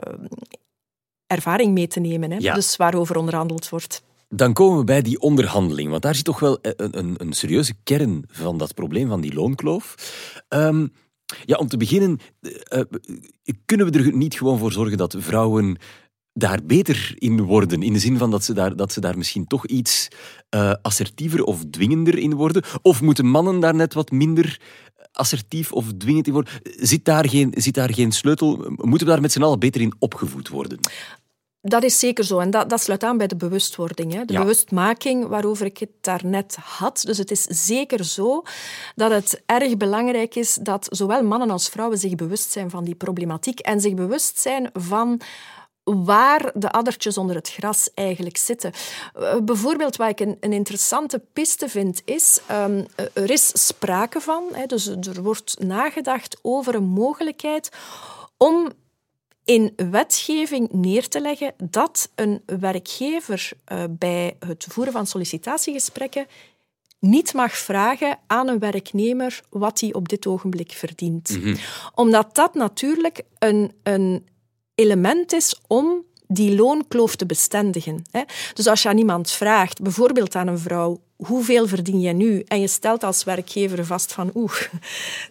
ervaring 1.28 1.74
mee 1.74 1.88
te 1.88 2.00
nemen. 2.00 2.32
Hè? 2.32 2.38
Ja. 2.38 2.54
Dus 2.54 2.76
waarover 2.76 3.18
onderhandeld 3.18 3.70
wordt. 3.70 4.04
Dan 4.30 4.54
komen 4.54 4.78
we 4.78 4.84
bij 4.84 5.02
die 5.02 5.20
onderhandeling, 5.20 5.90
want 5.90 6.02
daar 6.02 6.16
zit 6.16 6.26
toch 6.26 6.40
wel 6.40 6.58
een, 6.62 6.98
een, 6.98 7.14
een 7.18 7.34
serieuze 7.34 7.74
kern 7.84 8.24
van 8.28 8.58
dat 8.58 8.74
probleem 8.74 9.08
van 9.08 9.22
die 9.22 9.34
loonkloof. 9.34 9.96
Um, 10.50 10.94
ja, 11.46 11.58
om 11.58 11.68
te 11.68 11.78
beginnen, 11.78 12.20
uh, 12.42 12.82
kunnen 13.66 13.92
we 13.92 14.00
er 14.00 14.14
niet 14.14 14.36
gewoon 14.36 14.60
voor 14.60 14.72
zorgen 14.72 14.98
dat 14.98 15.16
vrouwen 15.20 15.78
daar 16.34 16.60
beter 16.64 17.14
in 17.16 17.42
worden. 17.42 17.84
In 17.84 17.94
de 17.94 18.00
zin 18.00 18.18
van 18.18 18.32
dat 18.32 18.44
ze 18.44 18.54
daar, 18.54 18.76
dat 18.76 18.94
ze 18.94 19.00
daar 19.00 19.18
misschien 19.18 19.48
toch 19.48 19.66
iets 19.66 20.08
uh, 20.56 20.74
assertiever 20.82 21.44
of 21.44 21.64
dwingender 21.70 22.18
in 22.18 22.34
worden. 22.34 22.64
Of 22.82 23.02
moeten 23.02 23.26
mannen 23.26 23.60
daar 23.60 23.76
net 23.76 23.94
wat 23.94 24.12
minder 24.12 24.62
assertief 25.12 25.72
of 25.72 25.94
dwingend 25.98 26.28
in 26.28 26.34
worden? 26.34 26.54
Zit 26.64 27.06
daar 27.06 27.30
geen, 27.30 27.54
zit 27.58 27.74
daar 27.74 27.94
geen 27.94 28.12
sleutel? 28.12 28.56
Moeten 28.76 29.08
we 29.08 29.14
daar 29.14 29.22
met 29.22 29.32
z'n 29.32 29.42
allen 29.42 29.60
beter 29.60 29.82
in 29.82 29.94
opgevoed 30.00 30.48
worden? 30.48 30.80
Dat 31.62 31.84
is 31.84 32.00
zeker 32.00 32.24
zo. 32.24 32.40
En 32.40 32.52
dat, 32.52 32.70
dat 32.70 32.82
sluit 32.82 33.04
aan 33.04 33.18
bij 33.18 33.28
de 33.28 33.36
bewustwording. 33.36 34.14
Hè. 34.14 34.26
De 34.26 34.34
bewustmaking 34.34 35.28
waarover 35.28 35.66
ik 35.66 35.78
het 35.78 35.90
daarnet 36.02 36.56
had. 36.56 37.02
Dus 37.06 37.18
het 37.18 37.32
is 37.32 37.44
zeker 37.44 38.06
zo 38.06 38.44
dat 38.96 39.12
het 39.12 39.42
erg 39.46 39.78
belangrijk 39.78 40.36
is 40.36 40.54
dat 40.62 40.88
zowel 40.90 41.24
mannen 41.24 41.50
als 41.50 41.70
vrouwen 41.70 41.98
zich 41.98 42.16
bewust 42.16 42.52
zijn 42.52 42.70
van 42.70 42.84
die 42.84 42.96
problematiek 42.96 43.60
en 43.60 43.82
zich 43.82 43.94
bewust 43.94 44.40
zijn 44.40 44.70
van 44.74 45.22
waar 45.96 46.52
de 46.54 46.72
addertjes 46.72 47.18
onder 47.18 47.36
het 47.36 47.50
gras 47.50 47.90
eigenlijk 47.94 48.38
zitten. 48.38 48.72
Uh, 49.20 49.36
bijvoorbeeld, 49.44 49.96
wat 49.96 50.10
ik 50.10 50.20
een, 50.20 50.38
een, 50.40 50.54
interessante 50.54 51.22
piste 51.34 51.70
vind, 51.70 52.02
is 52.06 52.40
um, 52.52 52.86
er 53.14 53.30
is 53.32 53.68
sprake 53.68 54.22
van, 54.22 54.44
hè, 54.52 54.66
dus 54.66 54.88
er 54.88 55.24
wordt 55.24 55.56
nagedacht 55.60 56.40
over 56.42 56.76
een 56.76 56.88
mogelijkheid 56.88 57.70
om 58.38 58.72
in 59.44 59.74
wetgeving 59.76 60.72
neer 60.72 61.08
te 61.08 61.22
leggen 61.22 61.54
dat 61.58 62.10
een 62.16 62.42
werkgever 62.46 63.52
uh, 63.72 63.84
bij 63.90 64.36
het 64.46 64.68
voeren 64.70 64.94
van 64.94 65.08
sollicitatiegesprekken 65.08 66.28
niet 67.00 67.34
mag 67.34 67.58
vragen 67.58 68.20
aan 68.28 68.48
een 68.48 68.60
werknemer 68.60 69.42
wat 69.50 69.80
hij 69.80 69.94
op 69.94 70.10
dit 70.10 70.28
ogenblik 70.28 70.72
verdient. 70.72 71.30
Mm 71.30 71.42
-hmm. 71.42 71.56
Omdat 71.96 72.36
dat 72.36 72.54
natuurlijk 72.54 73.22
een, 73.40 73.72
een 73.84 74.28
element 74.80 75.34
is 75.34 75.60
om 75.68 76.04
die 76.32 76.56
loonkloof 76.56 77.16
te 77.16 77.26
bestendigen. 77.26 78.04
Dus 78.54 78.68
als 78.68 78.82
je 78.82 78.90
aan 78.90 78.98
iemand 78.98 79.32
vraagt, 79.32 79.82
bijvoorbeeld 79.82 80.36
aan 80.36 80.48
een 80.48 80.60
vrouw, 80.60 81.00
hoeveel 81.16 81.68
verdien 81.68 82.00
je 82.00 82.14
nu? 82.14 82.44
En 82.48 82.60
je 82.60 82.68
stelt 82.68 83.04
als 83.04 83.24
werkgever 83.24 83.86
vast 83.86 84.14
van, 84.14 84.32
oeh, 84.34 84.62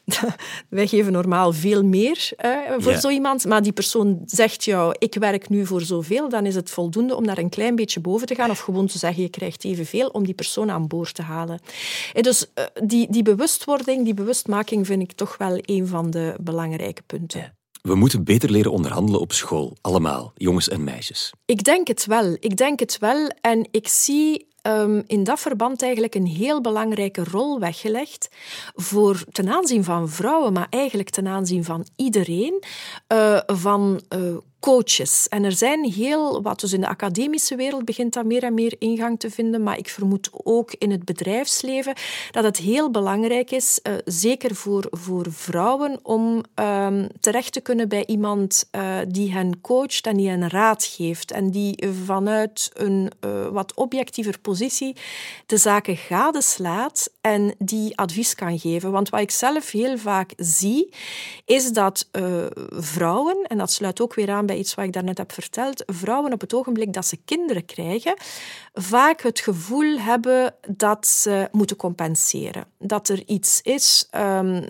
wij 0.68 0.86
geven 0.86 1.12
normaal 1.12 1.52
veel 1.52 1.84
meer 1.84 2.30
voor 2.78 2.94
zo 2.94 3.08
iemand, 3.08 3.44
maar 3.44 3.62
die 3.62 3.72
persoon 3.72 4.22
zegt 4.26 4.64
jou, 4.64 4.94
ik 4.98 5.14
werk 5.14 5.48
nu 5.48 5.66
voor 5.66 5.80
zoveel, 5.80 6.28
dan 6.28 6.46
is 6.46 6.54
het 6.54 6.70
voldoende 6.70 7.14
om 7.16 7.26
daar 7.26 7.38
een 7.38 7.48
klein 7.48 7.76
beetje 7.76 8.00
boven 8.00 8.26
te 8.26 8.34
gaan 8.34 8.50
of 8.50 8.58
gewoon 8.58 8.86
te 8.86 8.98
zeggen, 8.98 9.22
je 9.22 9.28
krijgt 9.28 9.64
evenveel 9.64 10.08
om 10.08 10.24
die 10.24 10.34
persoon 10.34 10.70
aan 10.70 10.86
boord 10.86 11.14
te 11.14 11.22
halen. 11.22 11.60
En 12.12 12.22
dus 12.22 12.46
eh, 12.54 12.64
die, 12.82 13.06
die 13.10 13.22
bewustwording, 13.22 14.04
die 14.04 14.14
bewustmaking 14.14 14.86
vind 14.86 15.02
ik 15.02 15.12
toch 15.12 15.36
wel 15.36 15.58
een 15.60 15.86
van 15.86 16.10
de 16.10 16.34
belangrijke 16.40 17.02
punten. 17.06 17.57
We 17.88 17.94
moeten 17.94 18.24
beter 18.24 18.50
leren 18.50 18.72
onderhandelen 18.72 19.20
op 19.20 19.32
school, 19.32 19.76
allemaal, 19.80 20.32
jongens 20.34 20.68
en 20.68 20.84
meisjes. 20.84 21.32
Ik 21.44 21.64
denk 21.64 21.88
het 21.88 22.06
wel. 22.06 22.36
Ik 22.40 22.56
denk 22.56 22.80
het 22.80 22.98
wel. 22.98 23.30
En 23.40 23.68
ik 23.70 23.88
zie 23.88 24.46
um, 24.62 25.02
in 25.06 25.24
dat 25.24 25.40
verband 25.40 25.82
eigenlijk 25.82 26.14
een 26.14 26.26
heel 26.26 26.60
belangrijke 26.60 27.24
rol 27.24 27.60
weggelegd 27.60 28.28
voor 28.74 29.24
ten 29.32 29.48
aanzien 29.48 29.84
van 29.84 30.08
vrouwen, 30.08 30.52
maar 30.52 30.66
eigenlijk 30.70 31.10
ten 31.10 31.26
aanzien 31.26 31.64
van 31.64 31.86
iedereen, 31.96 32.62
uh, 33.12 33.40
van 33.46 34.00
uh, 34.16 34.36
coaches. 34.60 35.28
En 35.28 35.44
er 35.44 35.52
zijn 35.52 35.84
heel 35.84 36.42
wat, 36.42 36.60
dus 36.60 36.72
in 36.72 36.80
de 36.80 36.88
academische 36.88 37.56
wereld 37.56 37.84
begint 37.84 38.12
dat 38.12 38.24
meer 38.24 38.42
en 38.42 38.54
meer 38.54 38.74
ingang 38.78 39.20
te 39.20 39.30
vinden, 39.30 39.62
maar 39.62 39.78
ik 39.78 39.88
vermoed 39.88 40.30
ook 40.32 40.74
in 40.78 40.90
het 40.90 41.04
bedrijfsleven 41.04 41.94
dat 42.30 42.44
het 42.44 42.56
heel 42.56 42.90
belangrijk 42.90 43.50
is, 43.50 43.80
uh, 43.82 43.94
zeker 44.04 44.54
voor, 44.54 44.86
voor 44.90 45.26
vrouwen, 45.30 45.98
om 46.02 46.42
um, 46.54 47.06
terecht 47.20 47.52
te 47.52 47.60
kunnen 47.60 47.88
bij 47.88 48.06
iemand 48.06 48.68
uh, 48.72 48.98
die 49.08 49.32
hen 49.32 49.60
coacht 49.60 50.06
en 50.06 50.16
die 50.16 50.28
hen 50.28 50.48
raad 50.48 50.84
geeft 50.84 51.30
en 51.30 51.50
die 51.50 51.88
vanuit 52.04 52.70
een 52.74 53.10
uh, 53.24 53.46
wat 53.46 53.74
objectiever 53.74 54.38
positie 54.38 54.96
de 55.46 55.56
zaken 55.56 55.96
gadeslaat 55.96 57.10
en 57.20 57.54
die 57.58 57.96
advies 57.96 58.34
kan 58.34 58.58
geven. 58.58 58.90
Want 58.90 59.08
wat 59.08 59.20
ik 59.20 59.30
zelf 59.30 59.70
heel 59.70 59.98
vaak 59.98 60.32
zie, 60.36 60.92
is 61.44 61.72
dat 61.72 62.08
vrouwen, 62.70 63.36
en 63.46 63.58
dat 63.58 63.70
sluit 63.70 64.00
ook 64.00 64.14
weer 64.14 64.30
aan 64.30 64.46
bij 64.48 64.58
iets 64.58 64.74
wat 64.74 64.84
ik 64.84 64.92
daarnet 64.92 65.18
heb 65.18 65.32
verteld, 65.32 65.82
vrouwen 65.86 66.32
op 66.32 66.40
het 66.40 66.54
ogenblik 66.54 66.92
dat 66.92 67.06
ze 67.06 67.18
kinderen 67.24 67.64
krijgen, 67.64 68.14
vaak 68.72 69.22
het 69.22 69.40
gevoel 69.40 69.98
hebben 69.98 70.54
dat 70.68 71.06
ze 71.06 71.48
moeten 71.52 71.76
compenseren. 71.76 72.66
Dat 72.78 73.08
er 73.08 73.22
iets 73.26 73.60
is 73.62 74.08
um, 74.16 74.64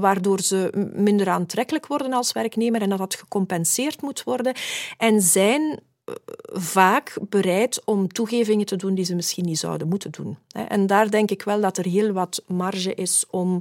waardoor 0.00 0.40
ze 0.40 0.88
minder 0.94 1.28
aantrekkelijk 1.28 1.86
worden 1.86 2.12
als 2.12 2.32
werknemer 2.32 2.82
en 2.82 2.88
dat 2.88 2.98
dat 2.98 3.14
gecompenseerd 3.14 4.02
moet 4.02 4.22
worden. 4.22 4.54
En 4.98 5.20
zijn 5.20 5.80
eh, 6.04 6.14
vaak 6.52 7.16
bereid 7.28 7.84
om 7.84 8.08
toegevingen 8.08 8.66
te 8.66 8.76
doen 8.76 8.94
die 8.94 9.04
ze 9.04 9.14
misschien 9.14 9.44
niet 9.44 9.58
zouden 9.58 9.88
moeten 9.88 10.10
doen. 10.10 10.38
En 10.68 10.86
daar 10.86 11.10
denk 11.10 11.30
ik 11.30 11.42
wel 11.42 11.60
dat 11.60 11.78
er 11.78 11.84
heel 11.86 12.12
wat 12.12 12.42
marge 12.46 12.94
is 12.94 13.24
om 13.30 13.58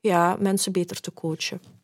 ja, 0.00 0.36
mensen 0.40 0.72
beter 0.72 1.00
te 1.00 1.12
coachen. 1.14 1.75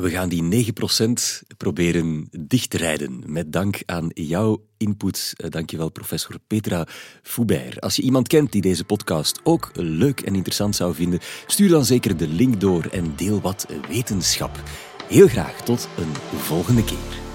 We 0.00 0.10
gaan 0.10 0.28
die 0.28 0.72
9% 0.72 1.42
proberen 1.56 2.28
dicht 2.40 2.70
te 2.70 2.76
rijden. 2.76 3.22
Met 3.26 3.52
dank 3.52 3.82
aan 3.86 4.10
jouw 4.14 4.64
input. 4.76 5.34
Eh, 5.36 5.50
dankjewel, 5.50 5.88
professor 5.88 6.38
Petra 6.46 6.86
Foubert. 7.22 7.80
Als 7.80 7.96
je 7.96 8.02
iemand 8.02 8.28
kent 8.28 8.52
die 8.52 8.62
deze 8.62 8.84
podcast 8.84 9.40
ook 9.42 9.70
leuk 9.74 10.20
en 10.20 10.34
interessant 10.34 10.76
zou 10.76 10.94
vinden, 10.94 11.20
stuur 11.46 11.68
dan 11.68 11.84
zeker 11.84 12.16
de 12.16 12.28
link 12.28 12.60
door 12.60 12.84
en 12.84 13.12
deel 13.16 13.40
wat 13.40 13.66
wetenschap. 13.88 14.62
Heel 15.08 15.28
graag 15.28 15.62
tot 15.62 15.88
een 15.96 16.38
volgende 16.38 16.84
keer. 16.84 17.27